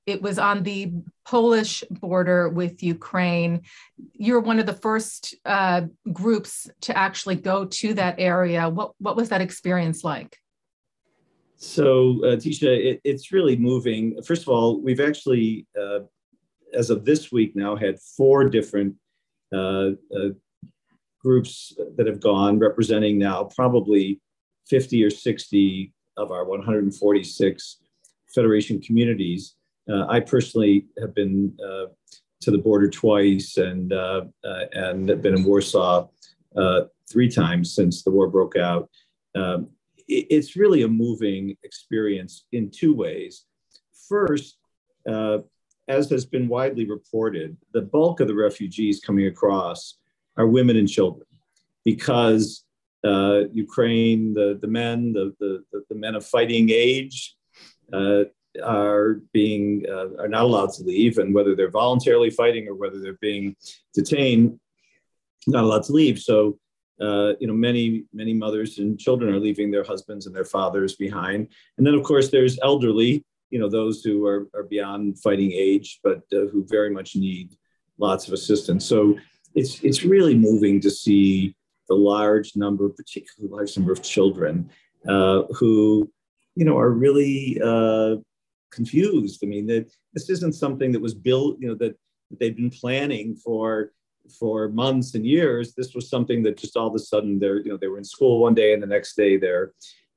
it 0.07 0.21
was 0.21 0.39
on 0.39 0.63
the 0.63 0.93
Polish 1.25 1.85
border 1.91 2.49
with 2.49 2.83
Ukraine. 2.83 3.63
You're 4.13 4.41
one 4.41 4.59
of 4.59 4.67
the 4.67 4.73
first 4.73 5.35
uh, 5.45 5.83
groups 6.13 6.69
to 6.83 6.97
actually 6.97 7.37
go 7.37 7.67
to 7.67 7.95
that 7.95 8.17
area. 8.19 8.69
What 8.69 8.93
what 8.99 9.17
was 9.17 9.29
that 9.29 9.41
experience 9.41 10.03
like? 10.03 10.37
So, 11.57 12.25
uh, 12.25 12.37
Tisha, 12.37 12.67
it, 12.67 13.01
it's 13.05 13.31
really 13.31 13.57
moving. 13.57 14.21
First 14.25 14.43
of 14.43 14.49
all, 14.49 14.81
we've 14.81 14.99
actually, 14.99 15.69
uh, 15.81 16.01
as 16.75 16.91
of 16.91 17.05
this 17.05 17.31
week 17.31 17.55
now, 17.55 17.77
had 17.77 18.01
four 18.17 18.49
different 18.49 18.97
uh, 19.53 19.91
uh, 20.17 20.31
groups 21.23 21.73
that 21.97 22.07
have 22.07 22.21
gone, 22.21 22.59
representing 22.59 23.19
now 23.19 23.45
probably 23.45 24.21
50 24.69 25.05
or 25.05 25.11
60 25.11 25.93
of 26.17 26.31
our 26.31 26.45
146 26.45 27.79
Federation 28.35 28.81
communities. 28.81 29.57
Uh, 29.91 30.07
I 30.09 30.21
personally 30.21 30.87
have 30.99 31.15
been 31.15 31.55
uh, 31.63 31.87
to 32.41 32.51
the 32.51 32.59
border 32.59 32.89
twice 32.89 33.59
and 33.59 33.93
uh, 33.93 34.23
uh 34.43 34.65
and 34.73 35.07
been 35.23 35.37
in 35.37 35.45
Warsaw 35.45 36.09
uh, 36.57 36.81
three 37.11 37.29
times 37.29 37.75
since 37.75 38.03
the 38.03 38.11
war 38.11 38.29
broke 38.29 38.57
out. 38.57 38.89
Um, 39.35 39.69
it, 40.09 40.27
it's 40.31 40.57
really 40.57 40.83
a 40.83 40.89
moving 40.89 41.57
experience 41.63 42.47
in 42.53 42.71
two 42.71 42.95
ways. 42.95 43.45
First, 44.09 44.57
uh, 45.07 45.39
as 45.89 46.09
has 46.11 46.25
been 46.25 46.49
widely 46.49 46.89
reported, 46.89 47.57
the 47.75 47.83
bulk 47.83 48.21
of 48.21 48.29
the 48.29 48.35
refugees 48.35 49.01
coming 49.01 49.27
across 49.27 49.99
are 50.37 50.47
women 50.47 50.77
and 50.77 50.89
children 50.89 51.27
because 51.85 52.65
Ukraine, 53.05 54.35
the, 54.35 54.59
the 54.61 54.69
men, 54.69 55.13
the, 55.13 55.35
the, 55.41 55.83
the 55.89 55.95
men 55.95 56.15
of 56.15 56.25
fighting 56.25 56.71
age, 56.71 57.35
uh, 57.93 58.25
are 58.63 59.21
being 59.33 59.85
uh, 59.89 60.09
are 60.19 60.29
not 60.29 60.43
allowed 60.43 60.73
to 60.75 60.83
leave, 60.83 61.19
and 61.19 61.35
whether 61.35 61.57
they're 61.57 61.71
voluntarily 61.71 62.31
fighting 62.31 62.69
or 62.69 62.75
whether 62.75 63.01
they're 63.01 63.19
being 63.21 63.57
detained, 63.95 64.59
not 65.47 65.65
allowed 65.65 65.85
to 65.85 65.93
leave. 65.93 66.19
So, 66.19 66.59
uh, 67.01 67.33
you 67.41 67.47
know, 67.47 67.55
many 67.55 68.05
many 68.13 68.35
mothers 68.35 68.79
and 68.79 68.99
children 68.99 69.35
are 69.35 69.41
leaving 69.41 69.71
their 69.71 69.85
husbands 69.85 70.27
and 70.27 70.37
their 70.37 70.45
fathers 70.45 70.97
behind, 70.97 71.49
and 71.79 71.87
then 71.87 71.95
of 71.95 72.03
course 72.03 72.31
there's 72.31 72.59
elderly, 72.63 73.25
you 73.51 73.59
know, 73.59 73.69
those 73.69 74.03
who 74.03 74.27
are 74.27 74.49
are 74.55 74.65
beyond 74.65 75.19
fighting 75.19 75.53
age, 75.53 76.01
but 76.05 76.19
uh, 76.33 76.47
who 76.53 76.67
very 76.69 76.91
much 76.91 77.17
need 77.17 77.57
lots 77.99 78.27
of 78.27 78.35
assistance. 78.35 78.85
So 78.85 79.17
it's 79.55 79.81
it's 79.83 80.05
really 80.05 80.37
moving 80.37 80.81
to 80.81 80.91
see 80.91 81.55
the 81.89 81.95
large 81.95 82.57
number, 82.57 82.89
particularly 82.89 83.55
large 83.55 83.77
number 83.77 83.93
of 83.93 84.03
children 84.03 84.71
uh, 85.09 85.43
who, 85.59 86.11
you 86.55 86.65
know, 86.65 86.79
are 86.79 86.91
really 86.91 87.61
uh, 87.63 88.17
confused. 88.71 89.41
I 89.43 89.47
mean, 89.47 89.67
that 89.67 89.91
this 90.15 90.31
isn't 90.31 90.55
something 90.55 90.93
that 90.93 91.01
was 91.01 91.15
built, 91.15 91.59
you 91.61 91.69
know, 91.69 91.75
that, 91.75 91.95
that 92.31 92.39
they've 92.39 92.57
been 92.57 92.71
planning 92.71 93.35
for 93.37 93.93
for 94.39 94.69
months 94.69 95.15
and 95.15 95.27
years. 95.27 95.75
This 95.75 95.95
was 95.95 96.09
something 96.09 96.43
that 96.45 96.57
just 96.57 96.77
all 96.77 96.87
of 96.87 96.95
a 96.95 96.99
sudden 96.99 97.39
they're, 97.39 97.59
you 97.59 97.71
know, 97.71 97.77
they 97.77 97.89
were 97.89 97.99
in 97.99 98.05
school 98.05 98.41
one 98.41 98.55
day 98.55 98.73
and 98.73 98.83
the 98.83 98.87
next 98.87 99.17
day 99.17 99.37
they're, 99.37 99.73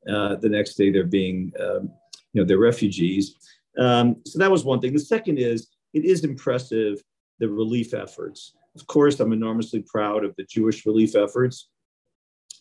uh, 0.08 0.36
the 0.36 0.50
next 0.50 0.76
day 0.76 0.91
they're 0.91 1.04
being, 1.04 1.52
um, 1.60 1.91
you 2.32 2.41
know, 2.41 2.45
they're 2.48 2.60
refugees. 2.60 3.36
Um, 3.78 4.17
so 4.26 4.38
that 4.39 4.52
was 4.52 4.63
one 4.63 4.80
thing. 4.80 4.93
The 4.93 5.00
second 5.00 5.39
is 5.39 5.67
it 5.93 6.06
is 6.06 6.24
impressive 6.24 7.02
the 7.39 7.50
relief 7.50 7.93
efforts. 7.93 8.54
Of 8.75 8.88
course, 8.88 9.19
I'm 9.19 9.33
enormously 9.33 9.81
proud 9.81 10.23
of 10.25 10.35
the 10.35 10.43
Jewish 10.43 10.85
relief 10.85 11.15
efforts. 11.15 11.69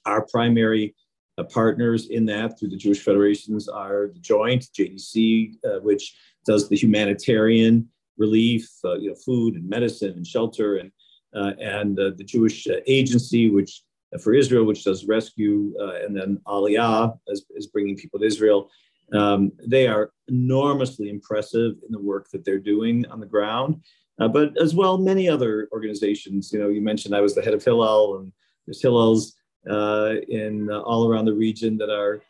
Our 0.07 0.27
primary 0.27 0.95
uh, 1.39 1.45
partners 1.45 2.09
in 2.09 2.25
that 2.27 2.59
through 2.59 2.69
the 2.69 2.77
Jewish 2.77 3.01
Federations 3.01 3.69
are 3.69 4.11
the 4.13 4.21
Joint, 4.21 4.69
JDC, 4.79 5.55
uh, 5.65 5.81
which 5.81 6.17
does 6.47 6.69
the 6.69 6.77
humanitarian 6.77 7.89
relief, 8.17 8.69
uh, 8.85 8.95
you 8.95 9.09
know, 9.09 9.17
food 9.17 9.57
and 9.57 9.69
medicine 9.69 10.13
and 10.17 10.27
shelter, 10.27 10.77
and 10.77 10.93
uh, 11.35 11.53
and 11.61 11.99
uh, 11.99 12.13
the 12.17 12.23
Jewish 12.23 12.69
uh, 12.69 12.75
Agency, 12.87 13.51
which 13.51 13.83
for 14.23 14.33
Israel, 14.33 14.65
which 14.65 14.85
does 14.85 15.07
rescue, 15.07 15.75
and 15.81 16.17
then 16.17 16.39
Aliyah 16.47 17.19
is, 17.27 17.45
is 17.57 17.67
bringing 17.67 17.97
people 17.97 18.21
to 18.21 18.25
Israel. 18.25 18.71
Um, 19.13 19.51
they 19.67 19.89
are 19.89 20.13
enormously 20.29 21.09
impressive 21.11 21.73
in 21.85 21.91
the 21.91 21.99
work 21.99 22.31
that 22.31 22.45
they're 22.45 22.61
doing 22.61 23.05
on 23.07 23.19
the 23.19 23.27
ground. 23.27 23.83
Uh, 24.21 24.29
but 24.29 24.61
as 24.61 24.75
well, 24.75 24.97
many 24.99 25.29
other 25.29 25.69
organizations. 25.73 26.53
You 26.53 26.61
know, 26.61 26.69
you 26.69 26.81
mentioned 26.81 27.15
I 27.15 27.21
was 27.21 27.35
the 27.35 27.43
head 27.43 27.55
of 27.55 27.65
Hillel, 27.65 28.19
and 28.19 28.33
there's 28.67 28.83
Hillels 28.83 29.33
uh, 29.69 30.21
in 30.29 30.71
uh, 30.71 30.81
all 30.81 31.09
around 31.09 31.25
the 31.25 31.35
region 31.35 31.77
that 31.79 31.91
are 31.91 32.23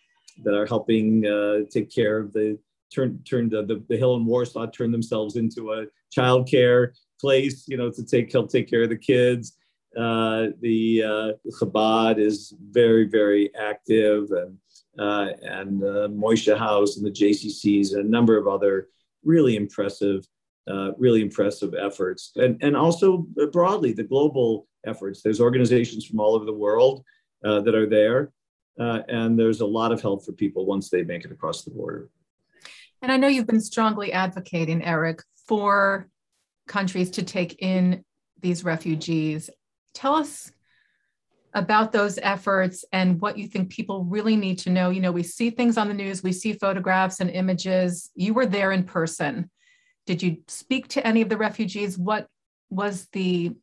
that 0.42 0.54
are 0.54 0.66
helping 0.66 1.26
uh, 1.26 1.60
take 1.70 1.90
care 1.94 2.18
of 2.18 2.32
the 2.32 2.58
turn 2.92 3.20
turn 3.28 3.48
the, 3.48 3.64
the, 3.64 3.84
the 3.88 3.96
Hillel 3.96 4.16
in 4.16 4.24
Warsaw 4.24 4.66
turn 4.66 4.92
themselves 4.92 5.36
into 5.36 5.72
a 5.72 5.86
child 6.10 6.48
care 6.48 6.94
place. 7.20 7.68
You 7.68 7.76
know, 7.76 7.90
to 7.90 8.04
take 8.04 8.32
help 8.32 8.50
take 8.50 8.68
care 8.68 8.82
of 8.82 8.88
the 8.88 8.96
kids. 8.96 9.56
Uh, 9.96 10.48
the 10.60 11.02
uh, 11.04 11.50
Chabad 11.60 12.18
is 12.18 12.54
very 12.70 13.04
very 13.04 13.54
active, 13.54 14.30
and 14.30 14.58
and 14.96 15.82
Moishe 15.82 16.56
House 16.56 16.96
and 16.96 17.04
the 17.04 17.10
JCCs 17.10 17.92
and 17.92 18.06
a 18.06 18.08
number 18.08 18.38
of 18.38 18.48
other 18.48 18.88
really 19.22 19.56
impressive 19.56 20.26
uh, 20.68 20.92
really 20.98 21.20
impressive 21.20 21.74
efforts. 21.74 22.32
And, 22.36 22.62
and 22.62 22.76
also 22.76 23.26
broadly, 23.52 23.92
the 23.92 24.04
global 24.04 24.66
efforts. 24.86 25.22
There's 25.22 25.40
organizations 25.40 26.06
from 26.06 26.20
all 26.20 26.34
over 26.34 26.44
the 26.44 26.52
world 26.52 27.04
uh, 27.44 27.60
that 27.60 27.74
are 27.74 27.88
there. 27.88 28.32
Uh, 28.78 29.00
and 29.08 29.38
there's 29.38 29.60
a 29.60 29.66
lot 29.66 29.92
of 29.92 30.02
help 30.02 30.24
for 30.24 30.32
people 30.32 30.66
once 30.66 30.90
they 30.90 31.04
make 31.04 31.24
it 31.24 31.32
across 31.32 31.62
the 31.62 31.70
border. 31.70 32.10
And 33.02 33.12
I 33.12 33.16
know 33.16 33.28
you've 33.28 33.46
been 33.46 33.60
strongly 33.60 34.12
advocating, 34.12 34.82
Eric, 34.82 35.22
for 35.46 36.08
countries 36.66 37.10
to 37.12 37.22
take 37.22 37.62
in 37.62 38.04
these 38.40 38.64
refugees. 38.64 39.50
Tell 39.92 40.14
us 40.14 40.50
about 41.52 41.92
those 41.92 42.18
efforts 42.18 42.84
and 42.92 43.20
what 43.20 43.38
you 43.38 43.46
think 43.46 43.70
people 43.70 44.04
really 44.04 44.36
need 44.36 44.58
to 44.60 44.70
know. 44.70 44.90
You 44.90 45.00
know, 45.00 45.12
we 45.12 45.22
see 45.22 45.50
things 45.50 45.78
on 45.78 45.86
the 45.86 45.94
news, 45.94 46.22
we 46.22 46.32
see 46.32 46.52
photographs 46.54 47.20
and 47.20 47.30
images. 47.30 48.10
You 48.14 48.34
were 48.34 48.46
there 48.46 48.72
in 48.72 48.84
person. 48.84 49.50
Did 50.06 50.22
you 50.22 50.38
speak 50.48 50.88
to 50.88 51.06
any 51.06 51.22
of 51.22 51.28
the 51.28 51.36
refugees? 51.36 51.98
What 51.98 52.28
was 52.70 53.08
the 53.12 53.54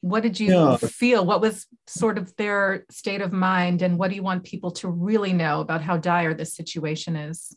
what 0.00 0.22
did 0.22 0.38
you 0.38 0.52
yeah. 0.52 0.76
feel? 0.76 1.24
What 1.24 1.40
was 1.40 1.66
sort 1.86 2.18
of 2.18 2.36
their 2.36 2.84
state 2.90 3.22
of 3.22 3.32
mind, 3.32 3.80
and 3.80 3.98
what 3.98 4.10
do 4.10 4.16
you 4.16 4.22
want 4.22 4.44
people 4.44 4.70
to 4.72 4.88
really 4.88 5.32
know 5.32 5.60
about 5.60 5.80
how 5.80 5.96
dire 5.96 6.34
this 6.34 6.54
situation 6.54 7.16
is? 7.16 7.56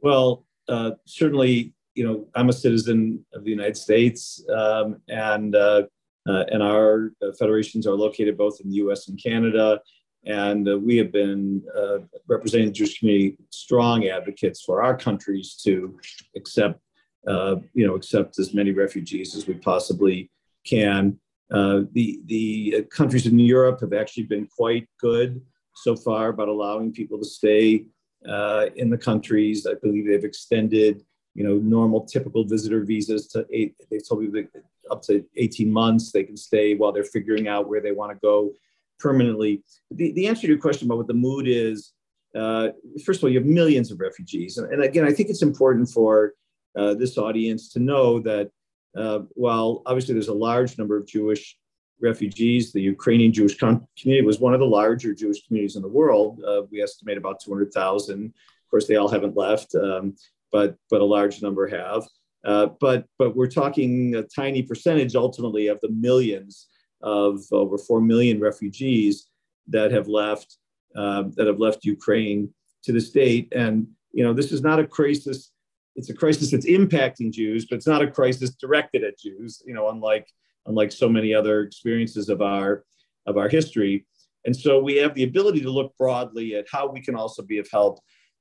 Well, 0.00 0.44
uh, 0.68 0.92
certainly, 1.06 1.72
you 1.94 2.04
know, 2.04 2.26
I'm 2.34 2.48
a 2.48 2.52
citizen 2.52 3.24
of 3.32 3.44
the 3.44 3.50
United 3.50 3.76
States, 3.76 4.44
um, 4.52 4.96
and 5.08 5.54
uh, 5.54 5.82
uh, 6.28 6.44
and 6.48 6.62
our 6.62 7.12
uh, 7.22 7.32
federations 7.38 7.86
are 7.86 7.94
located 7.94 8.36
both 8.36 8.60
in 8.60 8.70
the 8.70 8.76
U.S. 8.76 9.08
and 9.08 9.22
Canada. 9.22 9.80
And 10.26 10.68
uh, 10.68 10.78
we 10.78 10.96
have 10.96 11.12
been 11.12 11.62
uh, 11.76 11.98
representing 12.26 12.68
the 12.68 12.72
Jewish 12.72 12.98
community 12.98 13.36
strong 13.50 14.06
advocates 14.06 14.62
for 14.62 14.82
our 14.82 14.96
countries 14.96 15.54
to 15.64 15.98
accept, 16.34 16.80
uh, 17.26 17.56
you 17.72 17.86
know, 17.86 17.94
accept 17.94 18.38
as 18.38 18.54
many 18.54 18.70
refugees 18.72 19.34
as 19.34 19.46
we 19.46 19.54
possibly 19.54 20.30
can. 20.66 21.18
Uh, 21.52 21.82
the 21.92 22.20
the 22.26 22.86
countries 22.90 23.26
in 23.26 23.38
Europe 23.38 23.80
have 23.80 23.92
actually 23.92 24.24
been 24.24 24.46
quite 24.56 24.88
good 24.98 25.40
so 25.76 25.94
far 25.94 26.28
about 26.28 26.48
allowing 26.48 26.92
people 26.92 27.18
to 27.18 27.24
stay 27.24 27.84
uh, 28.28 28.66
in 28.76 28.90
the 28.90 28.98
countries. 28.98 29.66
I 29.66 29.74
believe 29.82 30.06
they've 30.06 30.24
extended, 30.24 31.02
you 31.34 31.44
know, 31.44 31.56
normal 31.56 32.04
typical 32.04 32.44
visitor 32.44 32.84
visas 32.84 33.26
to 33.28 33.46
eight. 33.52 33.74
They've 33.90 34.06
told 34.06 34.22
me 34.22 34.46
up 34.90 35.02
to 35.02 35.24
18 35.36 35.70
months 35.70 36.12
they 36.12 36.24
can 36.24 36.36
stay 36.36 36.74
while 36.74 36.92
they're 36.92 37.04
figuring 37.04 37.48
out 37.48 37.68
where 37.68 37.80
they 37.80 37.92
want 37.92 38.12
to 38.12 38.18
go 38.20 38.52
permanently. 38.98 39.62
The, 39.90 40.12
the 40.12 40.26
answer 40.28 40.42
to 40.42 40.48
your 40.48 40.58
question 40.58 40.88
about 40.88 40.98
what 40.98 41.06
the 41.08 41.14
mood 41.14 41.46
is, 41.48 41.92
uh, 42.34 42.68
first 43.04 43.20
of 43.20 43.24
all, 43.24 43.30
you 43.30 43.38
have 43.38 43.46
millions 43.46 43.90
of 43.90 44.00
refugees. 44.00 44.58
And, 44.58 44.72
and 44.72 44.82
again, 44.82 45.04
I 45.04 45.12
think 45.12 45.30
it's 45.30 45.42
important 45.42 45.88
for 45.88 46.34
uh, 46.76 46.94
this 46.94 47.18
audience 47.18 47.72
to 47.72 47.80
know 47.80 48.18
that 48.20 48.50
uh, 48.96 49.20
while 49.30 49.82
obviously 49.86 50.14
there's 50.14 50.28
a 50.28 50.34
large 50.34 50.78
number 50.78 50.96
of 50.96 51.06
Jewish 51.06 51.56
refugees, 52.00 52.72
the 52.72 52.80
Ukrainian 52.80 53.32
Jewish 53.32 53.56
community 53.56 54.22
was 54.22 54.40
one 54.40 54.54
of 54.54 54.60
the 54.60 54.66
larger 54.66 55.14
Jewish 55.14 55.46
communities 55.46 55.76
in 55.76 55.82
the 55.82 55.88
world. 55.88 56.42
Uh, 56.46 56.62
we 56.70 56.82
estimate 56.82 57.18
about 57.18 57.40
200,000. 57.40 58.26
Of 58.26 58.32
course, 58.70 58.86
they 58.86 58.96
all 58.96 59.08
haven't 59.08 59.36
left, 59.36 59.74
um, 59.74 60.16
but, 60.52 60.76
but 60.90 61.00
a 61.00 61.04
large 61.04 61.42
number 61.42 61.66
have. 61.66 62.04
Uh, 62.44 62.66
but, 62.80 63.06
but 63.18 63.34
we're 63.34 63.48
talking 63.48 64.16
a 64.16 64.22
tiny 64.22 64.62
percentage 64.62 65.16
ultimately 65.16 65.68
of 65.68 65.80
the 65.80 65.88
millions 65.88 66.68
of 67.02 67.40
over 67.52 67.78
4 67.78 68.00
million 68.00 68.40
refugees 68.40 69.28
that 69.68 69.92
have 69.92 70.08
left 70.08 70.58
uh, 70.96 71.24
that 71.36 71.46
have 71.46 71.58
left 71.58 71.84
Ukraine 71.84 72.52
to 72.84 72.92
the 72.92 73.00
state. 73.00 73.52
And 73.54 73.88
you 74.12 74.22
know, 74.22 74.32
this 74.32 74.52
is 74.52 74.62
not 74.62 74.78
a 74.78 74.86
crisis. 74.86 75.50
It's 75.96 76.10
a 76.10 76.14
crisis 76.14 76.50
that's 76.50 76.66
impacting 76.66 77.32
Jews, 77.32 77.66
but 77.66 77.76
it's 77.76 77.86
not 77.86 78.02
a 78.02 78.10
crisis 78.10 78.50
directed 78.50 79.04
at 79.04 79.18
Jews. 79.18 79.62
You 79.66 79.74
know, 79.74 79.88
unlike 79.90 80.28
unlike 80.66 80.92
so 80.92 81.08
many 81.08 81.34
other 81.34 81.62
experiences 81.62 82.28
of 82.28 82.42
our 82.42 82.84
of 83.26 83.36
our 83.36 83.48
history. 83.48 84.06
And 84.44 84.54
so 84.54 84.80
we 84.80 84.96
have 84.96 85.14
the 85.14 85.24
ability 85.24 85.62
to 85.62 85.70
look 85.70 85.96
broadly 85.98 86.54
at 86.54 86.66
how 86.70 86.90
we 86.90 87.00
can 87.00 87.14
also 87.14 87.42
be 87.42 87.58
of 87.58 87.68
help 87.70 87.98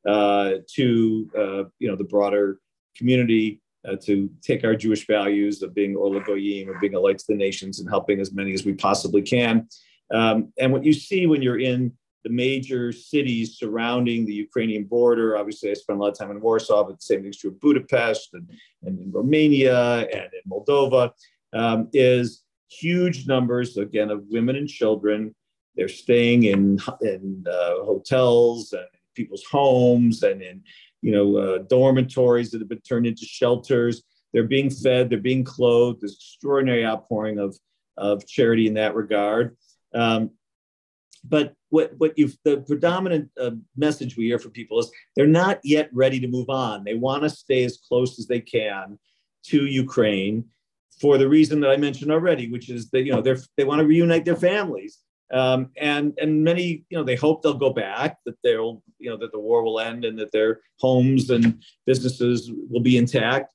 uh, 0.07 0.55
to 0.75 1.29
uh, 1.37 1.63
you 1.79 1.87
know 1.87 1.95
the 1.95 2.03
broader 2.03 2.59
community 2.97 3.61
uh, 3.87 3.95
to 4.03 4.29
take 4.41 4.63
our 4.63 4.75
Jewish 4.75 5.07
values 5.07 5.61
of 5.61 5.73
being 5.73 5.95
Or 5.95 6.09
LaGoyim, 6.09 6.73
of 6.73 6.79
being 6.81 6.95
a 6.95 6.99
light 6.99 7.19
to 7.19 7.25
the 7.27 7.35
nations, 7.35 7.79
and 7.79 7.89
helping 7.89 8.19
as 8.19 8.33
many 8.33 8.53
as 8.53 8.65
we 8.65 8.73
possibly 8.73 9.21
can. 9.21 9.67
Um, 10.13 10.53
and 10.59 10.71
what 10.71 10.83
you 10.83 10.93
see 10.93 11.25
when 11.27 11.41
you're 11.41 11.59
in 11.59 11.93
the 12.23 12.29
major 12.29 12.91
cities 12.91 13.57
surrounding 13.57 14.25
the 14.25 14.33
Ukrainian 14.33 14.85
border, 14.85 15.37
obviously, 15.37 15.69
I 15.71 15.73
spent 15.73 15.99
a 15.99 16.01
lot 16.01 16.11
of 16.11 16.17
time 16.17 16.31
in 16.31 16.41
Warsaw, 16.41 16.83
but 16.83 16.99
the 16.99 17.01
same 17.01 17.21
thing's 17.21 17.37
true 17.37 17.51
of 17.51 17.59
Budapest 17.59 18.33
and, 18.33 18.49
and 18.83 18.99
in 18.99 19.11
Romania 19.11 20.07
and 20.07 20.29
in 20.33 20.49
Moldova, 20.49 21.11
um, 21.53 21.89
is 21.93 22.43
huge 22.69 23.27
numbers, 23.27 23.77
again, 23.77 24.09
of 24.09 24.23
women 24.29 24.55
and 24.55 24.67
children. 24.67 25.35
They're 25.75 25.87
staying 25.87 26.43
in, 26.43 26.79
in 27.01 27.45
uh, 27.49 27.83
hotels 27.83 28.73
and 28.73 28.87
people's 29.15 29.43
homes 29.45 30.23
and 30.23 30.41
in 30.41 30.63
you 31.03 31.11
know, 31.11 31.35
uh, 31.35 31.57
dormitories 31.69 32.49
that 32.49 32.61
have 32.61 32.69
been 32.69 32.79
turned 32.79 33.05
into 33.05 33.25
shelters. 33.25 34.03
They're 34.31 34.47
being 34.47 34.69
fed, 34.69 35.09
they're 35.09 35.19
being 35.19 35.43
clothed. 35.43 36.01
There's 36.01 36.15
extraordinary 36.15 36.85
outpouring 36.85 37.39
of, 37.39 37.55
of 37.97 38.25
charity 38.25 38.67
in 38.67 38.75
that 38.75 38.95
regard. 38.95 39.57
Um, 39.93 40.31
but 41.25 41.53
what, 41.73 41.91
what 41.97 42.13
you've, 42.15 42.37
the 42.45 42.57
predominant 42.67 43.31
uh, 43.41 43.49
message 43.75 44.15
we 44.15 44.25
hear 44.25 44.37
from 44.37 44.51
people 44.51 44.77
is 44.77 44.91
they're 45.15 45.25
not 45.25 45.59
yet 45.63 45.89
ready 45.91 46.19
to 46.19 46.27
move 46.27 46.47
on. 46.47 46.83
They 46.83 46.93
want 46.93 47.23
to 47.23 47.31
stay 47.31 47.63
as 47.63 47.79
close 47.87 48.19
as 48.19 48.27
they 48.27 48.41
can 48.41 48.99
to 49.47 49.65
Ukraine 49.65 50.45
for 51.01 51.17
the 51.17 51.27
reason 51.27 51.59
that 51.61 51.71
I 51.71 51.77
mentioned 51.77 52.11
already, 52.11 52.51
which 52.51 52.69
is 52.69 52.91
that 52.91 53.01
you 53.01 53.11
know 53.11 53.23
they 53.23 53.35
they 53.57 53.63
want 53.63 53.79
to 53.79 53.87
reunite 53.87 54.23
their 54.23 54.35
families. 54.35 54.99
Um, 55.33 55.71
and 55.75 56.13
and 56.21 56.43
many 56.43 56.85
you 56.91 56.97
know 56.97 57.03
they 57.03 57.15
hope 57.15 57.41
they'll 57.41 57.55
go 57.55 57.73
back 57.73 58.17
that 58.27 58.35
they'll 58.43 58.83
you 58.99 59.09
know 59.09 59.17
that 59.17 59.31
the 59.31 59.39
war 59.39 59.63
will 59.63 59.79
end 59.79 60.05
and 60.05 60.19
that 60.19 60.31
their 60.31 60.61
homes 60.79 61.31
and 61.31 61.63
businesses 61.87 62.51
will 62.69 62.81
be 62.81 62.97
intact 62.97 63.51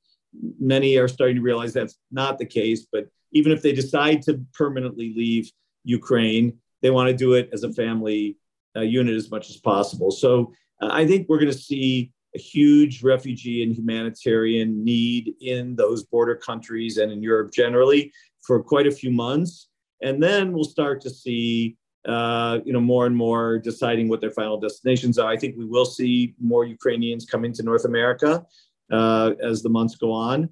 many 0.61 0.99
are 0.99 1.09
starting 1.09 1.37
to 1.37 1.43
realize 1.43 1.73
that's 1.73 1.99
not 2.11 2.39
the 2.39 2.45
case 2.45 2.87
but 2.93 3.07
even 3.33 3.53
if 3.53 3.63
they 3.63 3.73
decide 3.73 4.23
to 4.23 4.45
permanently 4.53 5.15
leave 5.17 5.51
ukraine 5.85 6.59
they 6.83 6.91
want 6.91 7.09
to 7.09 7.15
do 7.15 7.35
it 7.35 7.49
as 7.53 7.63
a 7.63 7.73
family 7.73 8.37
uh, 8.77 8.81
unit 8.81 9.15
as 9.15 9.31
much 9.31 9.51
as 9.51 9.57
possible 9.57 10.11
so 10.11 10.53
uh, 10.81 10.89
i 10.93 11.07
think 11.07 11.29
we're 11.29 11.39
going 11.39 11.51
to 11.51 11.59
see 11.59 12.13
a 12.35 12.39
huge 12.39 13.03
refugee 13.03 13.63
and 13.63 13.75
humanitarian 13.75 14.85
need 14.85 15.35
in 15.41 15.75
those 15.77 16.05
border 16.05 16.37
countries 16.37 16.99
and 16.99 17.11
in 17.11 17.23
Europe 17.23 17.53
generally 17.53 18.13
for 18.43 18.63
quite 18.63 18.87
a 18.87 18.91
few 18.91 19.11
months. 19.11 19.69
And 20.03 20.23
then 20.23 20.53
we'll 20.53 20.65
start 20.65 21.01
to 21.03 21.11
see, 21.11 21.77
uh, 22.07 22.59
you 22.65 22.73
know, 22.73 22.81
more 22.81 23.07
and 23.07 23.17
more 23.17 23.59
deciding 23.59 24.09
what 24.09 24.21
their 24.21 24.31
final 24.31 24.59
destinations 24.59 25.19
are. 25.19 25.31
I 25.31 25.37
think 25.37 25.57
we 25.57 25.65
will 25.65 25.87
see 25.87 26.35
more 26.41 26.65
Ukrainians 26.65 27.25
coming 27.25 27.53
to 27.55 27.63
North 27.63 27.85
America 27.85 28.45
uh, 28.93 29.33
as 29.43 29.63
the 29.63 29.69
months 29.69 29.97
go 29.97 30.13
on. 30.13 30.49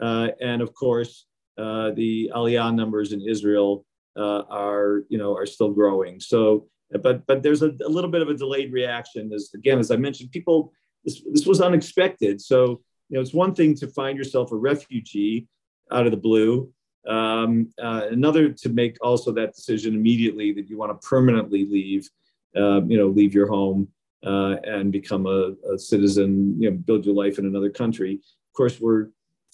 Uh, 0.00 0.28
and 0.40 0.62
of 0.62 0.74
course, 0.74 1.26
uh, 1.58 1.90
the 1.92 2.30
Aliyah 2.34 2.74
numbers 2.74 3.12
in 3.12 3.20
Israel 3.20 3.84
uh, 4.16 4.42
are, 4.50 5.02
you 5.08 5.18
know, 5.18 5.36
are 5.36 5.46
still 5.46 5.70
growing. 5.70 6.20
So, 6.20 6.68
but 7.02 7.26
but 7.26 7.42
there's 7.42 7.62
a, 7.62 7.72
a 7.84 7.88
little 7.88 8.10
bit 8.10 8.22
of 8.22 8.28
a 8.28 8.34
delayed 8.34 8.72
reaction. 8.72 9.32
As 9.32 9.50
again, 9.54 9.78
as 9.78 9.90
I 9.90 9.96
mentioned, 9.96 10.32
people 10.32 10.72
this, 11.04 11.22
this 11.32 11.46
was 11.46 11.60
unexpected. 11.60 12.40
So, 12.40 12.80
you 13.08 13.16
know, 13.16 13.20
it's 13.20 13.34
one 13.34 13.54
thing 13.54 13.74
to 13.76 13.88
find 13.88 14.16
yourself 14.18 14.52
a 14.52 14.56
refugee 14.56 15.48
out 15.90 16.06
of 16.06 16.12
the 16.12 16.18
blue. 16.18 16.70
Um, 17.08 17.70
uh, 17.82 18.08
another 18.10 18.50
to 18.50 18.68
make 18.68 18.96
also 19.00 19.32
that 19.32 19.54
decision 19.54 19.94
immediately 19.94 20.52
that 20.52 20.68
you 20.68 20.76
want 20.76 21.00
to 21.00 21.08
permanently 21.08 21.66
leave, 21.66 22.08
uh, 22.56 22.82
you 22.82 22.98
know, 22.98 23.06
leave 23.06 23.32
your 23.34 23.48
home 23.48 23.88
uh, 24.24 24.56
and 24.64 24.92
become 24.92 25.26
a, 25.26 25.54
a, 25.72 25.78
citizen, 25.78 26.60
you 26.60 26.70
know, 26.70 26.76
build 26.76 27.06
your 27.06 27.14
life 27.14 27.38
in 27.38 27.46
another 27.46 27.70
country. 27.70 28.14
Of 28.14 28.54
course, 28.54 28.78
we're, 28.78 29.08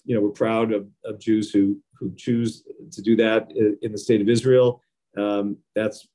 you 0.06 0.14
know, 0.14 0.22
we're 0.22 0.30
proud 0.30 0.72
of, 0.72 0.88
of 1.04 1.18
Jews 1.18 1.50
who 1.50 1.78
who 1.98 2.14
choose 2.16 2.62
to 2.92 3.02
do 3.02 3.16
that 3.16 3.50
in 3.82 3.92
the 3.92 3.98
state 3.98 4.20
of 4.20 4.28
Israel. 4.28 4.82
Um, 5.16 5.56
that's 5.74 6.06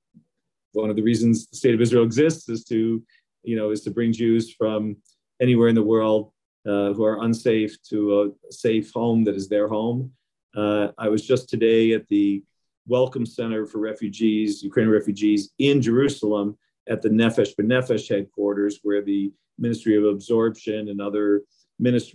one 0.74 0.90
of 0.90 0.96
the 0.96 1.02
reasons 1.02 1.48
the 1.48 1.58
state 1.58 1.74
of 1.74 1.82
Israel 1.82 2.04
exists 2.04 2.48
is 2.50 2.64
to, 2.66 3.04
you 3.44 3.56
know, 3.56 3.72
is 3.72 3.82
to 3.82 3.92
bring 3.92 4.14
Jews 4.14 4.54
from 4.54 4.96
anywhere 5.42 5.70
in 5.70 5.76
the 5.76 5.84
world 5.84 6.32
uh, 6.68 6.94
who 6.94 7.04
are 7.04 7.24
unsafe 7.24 7.82
to 7.90 8.22
a 8.22 8.54
safe 8.54 8.92
home 8.94 9.24
that 9.24 9.36
is 9.36 9.50
their 9.50 9.68
home. 9.68 10.12
Uh, 10.56 10.90
I 10.98 11.10
was 11.10 11.26
just 11.26 11.50
today 11.50 11.94
at 11.94 12.08
the 12.08 12.44
Welcome 12.88 13.26
Center 13.26 13.66
for 13.66 13.80
Refugees, 13.80 14.62
Ukrainian 14.64 14.94
refugees 14.94 15.52
in 15.58 15.82
Jerusalem 15.82 16.58
at 16.88 17.02
the 17.02 17.10
Nefesh 17.10 17.56
B'Nefesh 17.56 18.08
headquarters, 18.08 18.80
where 18.84 19.02
the 19.02 19.32
Ministry 19.58 19.96
of 19.98 20.06
Absorption 20.06 20.90
and 20.90 21.02
other 21.02 21.44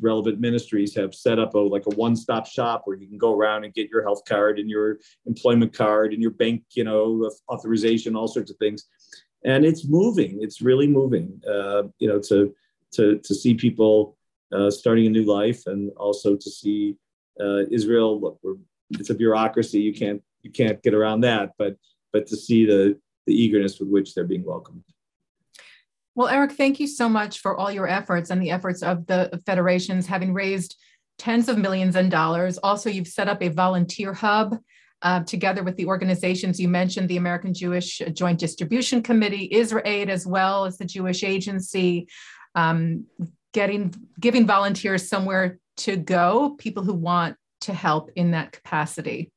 relevant 0.01 0.41
ministries 0.41 0.95
have 0.95 1.15
set 1.15 1.39
up 1.39 1.55
a 1.55 1.59
like 1.59 1.87
a 1.87 1.95
one-stop 1.97 2.47
shop 2.47 2.83
where 2.85 2.97
you 2.97 3.07
can 3.07 3.19
go 3.19 3.35
around 3.35 3.65
and 3.65 3.75
get 3.75 3.91
your 3.91 4.03
health 4.03 4.23
card 4.27 4.59
and 4.59 4.71
your 4.71 4.99
employment 5.27 5.73
card 5.73 6.13
and 6.13 6.23
your 6.23 6.31
bank, 6.31 6.63
you 6.75 6.85
know, 6.85 7.31
authorization, 7.51 8.17
all 8.17 8.29
sorts 8.29 8.51
of 8.51 8.57
things. 8.59 8.85
And 9.45 9.65
it's 9.65 9.87
moving. 9.89 10.39
It's 10.41 10.61
really 10.61 10.87
moving. 10.87 11.41
Uh, 11.49 11.85
you 11.99 12.09
know, 12.09 12.21
to 12.29 12.55
to 12.93 13.19
to 13.19 13.35
see 13.35 13.55
people 13.55 14.17
uh, 14.53 14.71
starting 14.71 15.07
a 15.07 15.11
new 15.11 15.25
life, 15.25 15.63
and 15.67 15.91
also 15.97 16.37
to 16.37 16.51
see 16.51 16.97
uh, 17.41 17.63
Israel. 17.71 18.21
Look, 18.21 18.41
it's 18.91 19.11
a 19.11 19.15
bureaucracy. 19.15 19.81
You 19.81 19.95
can't 19.95 20.23
you 20.43 20.51
can't 20.51 20.83
get 20.83 20.95
around 20.95 21.21
that. 21.23 21.53
But 21.59 21.77
but 22.13 22.27
to 22.29 22.37
see 22.37 22.67
the 22.67 22.99
the 23.27 23.35
eagerness 23.35 23.79
with 23.81 23.89
which 23.89 24.15
they're 24.15 24.25
being 24.25 24.45
welcomed. 24.45 24.85
Well, 26.17 26.29
Eric, 26.29 26.53
thank 26.53 26.81
you 26.81 26.87
so 26.87 27.11
much 27.11 27.41
for 27.41 27.59
all 27.59 27.71
your 27.71 27.87
efforts 27.87 28.31
and 28.31 28.41
the 28.41 28.51
efforts 28.51 28.83
of 28.83 29.07
the 29.07 29.39
federations, 29.45 30.07
having 30.07 30.33
raised 30.33 30.75
tens 31.19 31.47
of 31.51 31.59
millions 31.59 31.95
in 31.95 32.09
dollars. 32.09 32.57
Also, 32.57 32.89
you've 32.89 33.07
set 33.07 33.29
up 33.29 33.43
a 33.43 33.49
volunteer 33.49 34.15
hub 34.15 34.59
uh, 35.03 35.23
together 35.25 35.63
with 35.63 35.77
the 35.77 35.85
organizations 35.85 36.59
you 36.59 36.69
mentioned, 36.69 37.11
the 37.11 37.19
American 37.19 37.53
Jewish 37.53 38.01
Joint 38.15 38.39
Distribution 38.39 39.03
Committee, 39.03 39.51
IsraAid, 39.51 40.09
as 40.09 40.27
well 40.27 40.65
as 40.65 40.79
the 40.79 40.87
Jewish 40.87 41.23
Agency, 41.23 42.09
um, 42.55 43.05
getting 43.53 43.95
giving 44.19 44.47
volunteers 44.47 45.07
somewhere 45.07 45.59
to 45.79 45.99
go, 45.99 46.57
people 46.59 46.83
who 46.83 46.95
want 46.95 47.37
to 47.61 47.75
help 47.75 48.11
in 48.17 48.31
that 48.31 48.53
capacity. 48.53 49.31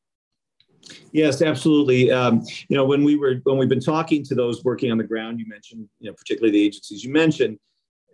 Yes, 1.11 1.41
absolutely. 1.41 2.11
Um, 2.11 2.43
you 2.67 2.77
know, 2.77 2.85
when 2.85 3.03
we 3.03 3.15
were 3.15 3.35
when 3.43 3.57
we've 3.57 3.69
been 3.69 3.79
talking 3.79 4.23
to 4.25 4.35
those 4.35 4.63
working 4.63 4.91
on 4.91 4.97
the 4.97 5.03
ground, 5.03 5.39
you 5.39 5.47
mentioned, 5.47 5.87
you 5.99 6.09
know, 6.09 6.15
particularly 6.15 6.51
the 6.51 6.65
agencies 6.65 7.03
you 7.03 7.11
mentioned, 7.11 7.57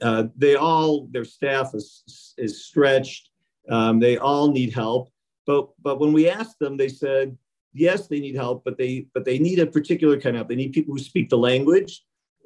uh, 0.02 0.26
they 0.36 0.56
all 0.56 1.08
their 1.12 1.26
staff 1.26 1.74
is 1.74 2.34
is 2.38 2.66
stretched. 2.66 3.30
Um, 3.70 4.00
they 4.00 4.18
all 4.18 4.52
need 4.52 4.74
help, 4.74 5.10
but 5.46 5.70
but 5.82 6.00
when 6.00 6.14
we 6.14 6.30
asked 6.30 6.60
them, 6.60 6.78
they 6.78 6.90
said 6.90 7.38
yes, 7.74 8.08
they 8.08 8.20
need 8.20 8.36
help, 8.36 8.64
but 8.64 8.78
they 8.78 9.08
but 9.14 9.26
they 9.26 9.38
need 9.38 9.60
a 9.60 9.68
particular 9.68 10.20
kind 10.20 10.36
of 10.36 10.40
help. 10.40 10.50
They 10.50 10.56
need 10.56 10.74
people 10.74 10.94
who 10.94 11.00
speak 11.00 11.30
the 11.30 11.38
language, 11.38 12.04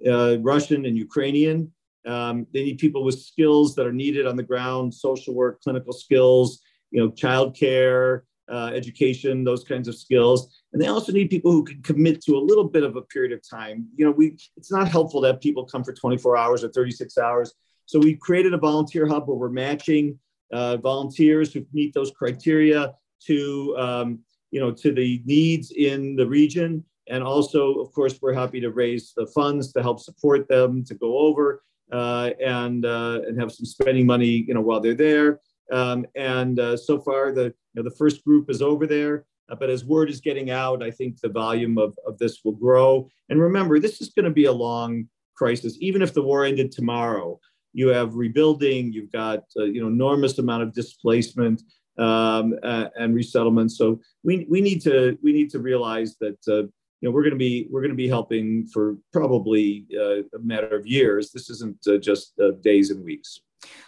uh, 0.08 0.40
Russian 0.40 0.86
and 0.86 0.98
Ukrainian. 0.98 1.72
Um, 2.06 2.48
they 2.54 2.64
need 2.64 2.80
people 2.80 3.04
with 3.04 3.20
skills 3.20 3.76
that 3.76 3.86
are 3.86 3.94
needed 3.94 4.26
on 4.26 4.36
the 4.36 4.44
ground, 4.44 4.94
social 4.94 5.34
work, 5.36 5.62
clinical 5.62 5.94
skills, 5.94 6.62
you 6.92 7.00
know, 7.00 7.12
childcare, 7.12 8.22
uh, 8.50 8.72
education, 8.74 9.44
those 9.44 9.64
kinds 9.64 9.88
of 9.88 9.96
skills. 9.96 10.62
And 10.74 10.82
they 10.82 10.88
also 10.88 11.12
need 11.12 11.30
people 11.30 11.52
who 11.52 11.64
can 11.64 11.82
commit 11.82 12.22
to 12.24 12.36
a 12.36 12.40
little 12.40 12.64
bit 12.64 12.84
of 12.84 12.96
a 12.96 13.02
period 13.04 13.32
of 13.32 13.48
time. 13.48 13.88
You 13.96 14.06
know, 14.06 14.12
we 14.12 14.38
it's 14.58 14.72
not 14.72 14.88
helpful 14.88 15.22
that 15.22 15.42
people 15.42 15.66
come 15.66 15.84
for 15.84 15.94
24 15.94 16.38
hours 16.38 16.64
or 16.64 16.70
36 16.70 17.18
hours. 17.18 17.54
So 17.86 18.00
we 18.00 18.16
created 18.16 18.54
a 18.54 18.58
volunteer 18.58 19.08
hub 19.08 19.28
where 19.28 19.38
we're 19.38 19.50
matching 19.50 20.20
uh, 20.52 20.78
volunteers 20.78 21.54
who 21.54 21.66
meet 21.74 21.94
those 21.94 22.12
criteria 22.12 22.94
to 23.26 23.76
um, 23.78 24.20
you 24.52 24.60
know 24.60 24.72
to 24.72 24.92
the 24.92 25.22
needs 25.26 25.72
in 25.72 26.16
the 26.16 26.28
region. 26.28 26.84
And 27.08 27.24
also, 27.24 27.80
of 27.80 27.92
course, 27.92 28.20
we're 28.22 28.34
happy 28.34 28.62
to 28.62 28.70
raise 28.70 29.14
the 29.16 29.26
funds 29.28 29.74
to 29.74 29.82
help 29.82 30.00
support 30.00 30.48
them 30.48 30.84
to 30.86 30.94
go 30.94 31.18
over 31.18 31.64
uh, 31.92 32.32
and 32.44 32.86
uh, 32.86 33.22
and 33.28 33.40
have 33.40 33.52
some 33.52 33.66
spending 33.66 34.06
money, 34.06 34.46
you 34.48 34.54
know, 34.54 34.62
while 34.62 34.80
they're 34.80 34.94
there. 34.94 35.40
Um, 35.72 36.06
and 36.16 36.60
uh, 36.60 36.78
so 36.78 37.00
far, 37.00 37.32
the 37.32 37.54
you 37.74 37.82
know, 37.82 37.90
the 37.90 37.96
first 37.96 38.24
group 38.24 38.50
is 38.50 38.62
over 38.62 38.88
there. 38.88 39.26
Uh, 39.50 39.56
but 39.56 39.70
as 39.70 39.84
word 39.84 40.10
is 40.10 40.22
getting 40.22 40.52
out, 40.52 40.84
I 40.84 40.92
think 40.92 41.20
the 41.20 41.30
volume 41.30 41.78
of, 41.78 41.98
of 42.06 42.18
this 42.18 42.42
will 42.44 42.54
grow. 42.54 43.10
And 43.30 43.42
remember, 43.42 43.80
this 43.80 44.02
is 44.02 44.10
going 44.10 44.26
to 44.26 44.32
be 44.32 44.46
a 44.46 44.52
long 44.52 45.08
crisis. 45.36 45.78
Even 45.80 46.02
if 46.02 46.14
the 46.14 46.22
war 46.22 46.46
ended 46.46 46.72
tomorrow, 46.72 47.40
you 47.74 47.88
have 47.90 48.16
rebuilding, 48.16 48.92
you've 48.94 49.12
got 49.12 49.44
uh, 49.58 49.64
you 49.64 49.82
know 49.82 49.88
enormous 49.88 50.38
amount 50.40 50.64
of 50.64 50.74
displacement 50.74 51.62
um, 51.98 52.56
uh, 52.64 52.86
and 52.98 53.16
resettlement. 53.16 53.72
So 53.72 54.00
we, 54.24 54.46
we 54.50 54.62
need 54.62 54.82
to 54.84 55.18
we 55.24 55.34
need 55.34 55.50
to 55.52 55.60
realize 55.60 56.16
that 56.20 56.38
uh, 56.48 56.64
you 56.64 57.04
know 57.04 57.12
we're 57.12 57.24
going 57.24 57.34
to 57.34 57.38
be 57.38 57.68
we're 57.70 57.82
going 57.82 57.92
to 57.92 57.98
be 57.98 58.08
helping 58.08 58.68
for 58.68 58.98
probably 59.14 59.86
uh, 59.96 60.22
a 60.36 60.40
matter 60.42 60.76
of 60.76 60.86
years. 60.88 61.32
This 61.32 61.50
isn't 61.50 61.78
uh, 61.88 61.98
just 61.98 62.34
days 62.62 62.90
and 62.90 63.04
weeks. 63.04 63.40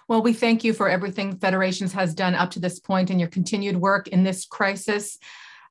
Well, 0.07 0.21
we 0.21 0.33
thank 0.33 0.63
you 0.63 0.73
for 0.73 0.89
everything 0.89 1.37
Federations 1.37 1.93
has 1.93 2.13
done 2.13 2.35
up 2.35 2.51
to 2.51 2.59
this 2.59 2.79
point 2.79 3.09
and 3.09 3.19
your 3.19 3.29
continued 3.29 3.77
work 3.77 4.07
in 4.07 4.23
this 4.23 4.45
crisis. 4.45 5.17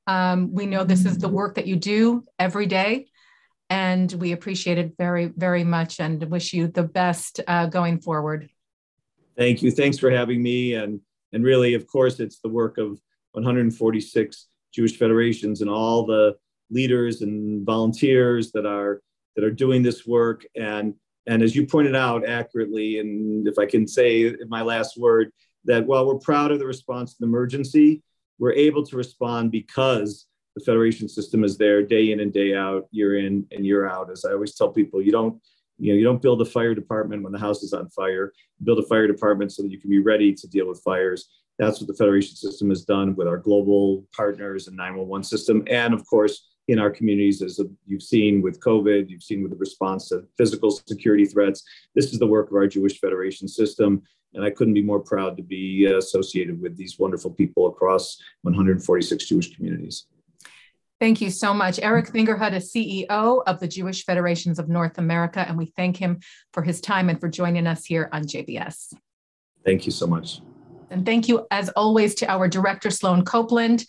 Um, 0.07 0.53
we 0.53 0.65
know 0.65 0.83
this 0.83 1.05
is 1.05 1.17
the 1.17 1.29
work 1.29 1.55
that 1.55 1.67
you 1.67 1.75
do 1.75 2.25
every 2.39 2.65
day, 2.65 3.07
and 3.69 4.11
we 4.13 4.31
appreciate 4.31 4.77
it 4.77 4.93
very, 4.97 5.25
very 5.27 5.63
much 5.63 5.99
and 5.99 6.23
wish 6.23 6.53
you 6.53 6.67
the 6.67 6.83
best 6.83 7.39
uh, 7.47 7.67
going 7.67 8.01
forward. 8.01 8.49
Thank 9.37 9.61
you. 9.61 9.71
Thanks 9.71 9.97
for 9.97 10.09
having 10.09 10.41
me. 10.41 10.73
And, 10.73 10.99
and 11.33 11.43
really, 11.43 11.73
of 11.75 11.87
course, 11.87 12.19
it's 12.19 12.39
the 12.39 12.49
work 12.49 12.77
of 12.77 12.99
146 13.33 14.47
Jewish 14.73 14.97
federations 14.97 15.61
and 15.61 15.69
all 15.69 16.05
the 16.05 16.35
leaders 16.69 17.21
and 17.21 17.65
volunteers 17.65 18.51
that 18.53 18.65
are 18.65 19.01
that 19.35 19.43
are 19.43 19.51
doing 19.51 19.81
this 19.81 20.05
work 20.05 20.45
and 20.55 20.93
and 21.27 21.43
as 21.43 21.55
you 21.55 21.65
pointed 21.65 21.95
out 21.95 22.27
accurately, 22.27 22.99
and 22.99 23.47
if 23.47 23.59
I 23.59 23.65
can 23.65 23.87
say 23.87 24.35
my 24.47 24.61
last 24.61 24.97
word, 24.97 25.31
that 25.65 25.85
while 25.85 26.07
we're 26.07 26.15
proud 26.15 26.51
of 26.51 26.59
the 26.59 26.65
response 26.65 27.13
to 27.13 27.17
the 27.19 27.27
emergency, 27.27 28.01
we're 28.39 28.53
able 28.53 28.83
to 28.85 28.97
respond 28.97 29.51
because 29.51 30.25
the 30.55 30.63
federation 30.65 31.07
system 31.07 31.43
is 31.43 31.57
there 31.57 31.83
day 31.83 32.11
in 32.11 32.19
and 32.19 32.33
day 32.33 32.55
out, 32.55 32.87
year 32.91 33.17
in 33.17 33.45
and 33.51 33.65
year 33.65 33.87
out. 33.87 34.11
As 34.11 34.25
I 34.25 34.31
always 34.31 34.55
tell 34.55 34.69
people, 34.69 35.01
you 35.01 35.11
don't 35.11 35.39
you 35.77 35.93
know 35.93 35.97
you 35.97 36.03
don't 36.03 36.21
build 36.21 36.41
a 36.41 36.45
fire 36.45 36.75
department 36.75 37.23
when 37.23 37.31
the 37.31 37.39
house 37.39 37.63
is 37.63 37.73
on 37.73 37.89
fire. 37.89 38.33
You 38.59 38.65
build 38.65 38.79
a 38.79 38.87
fire 38.87 39.07
department 39.07 39.51
so 39.51 39.61
that 39.61 39.71
you 39.71 39.79
can 39.79 39.89
be 39.89 39.99
ready 39.99 40.33
to 40.33 40.47
deal 40.47 40.67
with 40.67 40.81
fires. 40.83 41.29
That's 41.59 41.79
what 41.79 41.87
the 41.87 41.93
federation 41.93 42.35
system 42.35 42.69
has 42.69 42.83
done 42.83 43.15
with 43.15 43.27
our 43.27 43.37
global 43.37 44.07
partners 44.15 44.67
and 44.67 44.75
911 44.75 45.23
system, 45.23 45.63
and 45.67 45.93
of 45.93 46.05
course 46.07 46.50
in 46.67 46.79
our 46.79 46.89
communities, 46.89 47.41
as 47.41 47.59
you've 47.85 48.03
seen 48.03 48.41
with 48.41 48.59
COVID, 48.59 49.09
you've 49.09 49.23
seen 49.23 49.41
with 49.41 49.51
the 49.51 49.57
response 49.57 50.09
to 50.09 50.25
physical 50.37 50.71
security 50.71 51.25
threats. 51.25 51.63
This 51.95 52.13
is 52.13 52.19
the 52.19 52.27
work 52.27 52.49
of 52.49 52.55
our 52.55 52.67
Jewish 52.67 52.99
Federation 52.99 53.47
system. 53.47 54.03
And 54.33 54.45
I 54.45 54.49
couldn't 54.49 54.73
be 54.73 54.83
more 54.83 54.99
proud 54.99 55.35
to 55.37 55.43
be 55.43 55.87
uh, 55.91 55.97
associated 55.97 56.61
with 56.61 56.77
these 56.77 56.97
wonderful 56.97 57.31
people 57.31 57.67
across 57.67 58.17
146 58.43 59.25
Jewish 59.25 59.55
communities. 59.55 60.05
Thank 61.01 61.19
you 61.19 61.31
so 61.31 61.53
much. 61.53 61.79
Eric 61.79 62.13
Fingerhut 62.13 62.53
is 62.53 62.71
CEO 62.71 63.41
of 63.45 63.59
the 63.59 63.67
Jewish 63.67 64.05
Federations 64.05 64.59
of 64.59 64.69
North 64.69 64.99
America, 64.99 65.39
and 65.39 65.57
we 65.57 65.73
thank 65.75 65.97
him 65.97 66.19
for 66.53 66.61
his 66.61 66.79
time 66.79 67.09
and 67.09 67.19
for 67.19 67.27
joining 67.27 67.65
us 67.65 67.85
here 67.85 68.07
on 68.13 68.23
JBS. 68.23 68.93
Thank 69.65 69.85
you 69.85 69.91
so 69.91 70.05
much. 70.05 70.41
And 70.91 71.05
thank 71.05 71.27
you, 71.27 71.47
as 71.49 71.69
always, 71.69 72.15
to 72.15 72.29
our 72.31 72.47
director, 72.47 72.91
Sloan 72.91 73.25
Copeland 73.25 73.85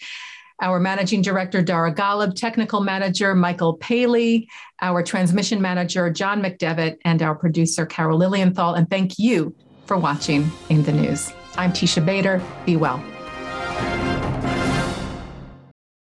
our 0.62 0.80
managing 0.80 1.20
director, 1.20 1.60
Dara 1.60 1.92
Golub, 1.92 2.34
technical 2.34 2.80
manager, 2.80 3.34
Michael 3.34 3.74
Paley, 3.74 4.48
our 4.80 5.02
transmission 5.02 5.60
manager, 5.60 6.08
John 6.08 6.40
McDevitt, 6.40 6.96
and 7.04 7.20
our 7.20 7.34
producer, 7.34 7.84
Carol 7.84 8.18
Lilienthal. 8.18 8.74
And 8.74 8.88
thank 8.88 9.18
you 9.18 9.54
for 9.86 9.98
watching 9.98 10.50
In 10.70 10.84
the 10.84 10.92
News. 10.92 11.32
I'm 11.56 11.72
Tisha 11.72 12.04
Bader. 12.06 12.40
Be 12.64 12.76
well. 12.76 13.04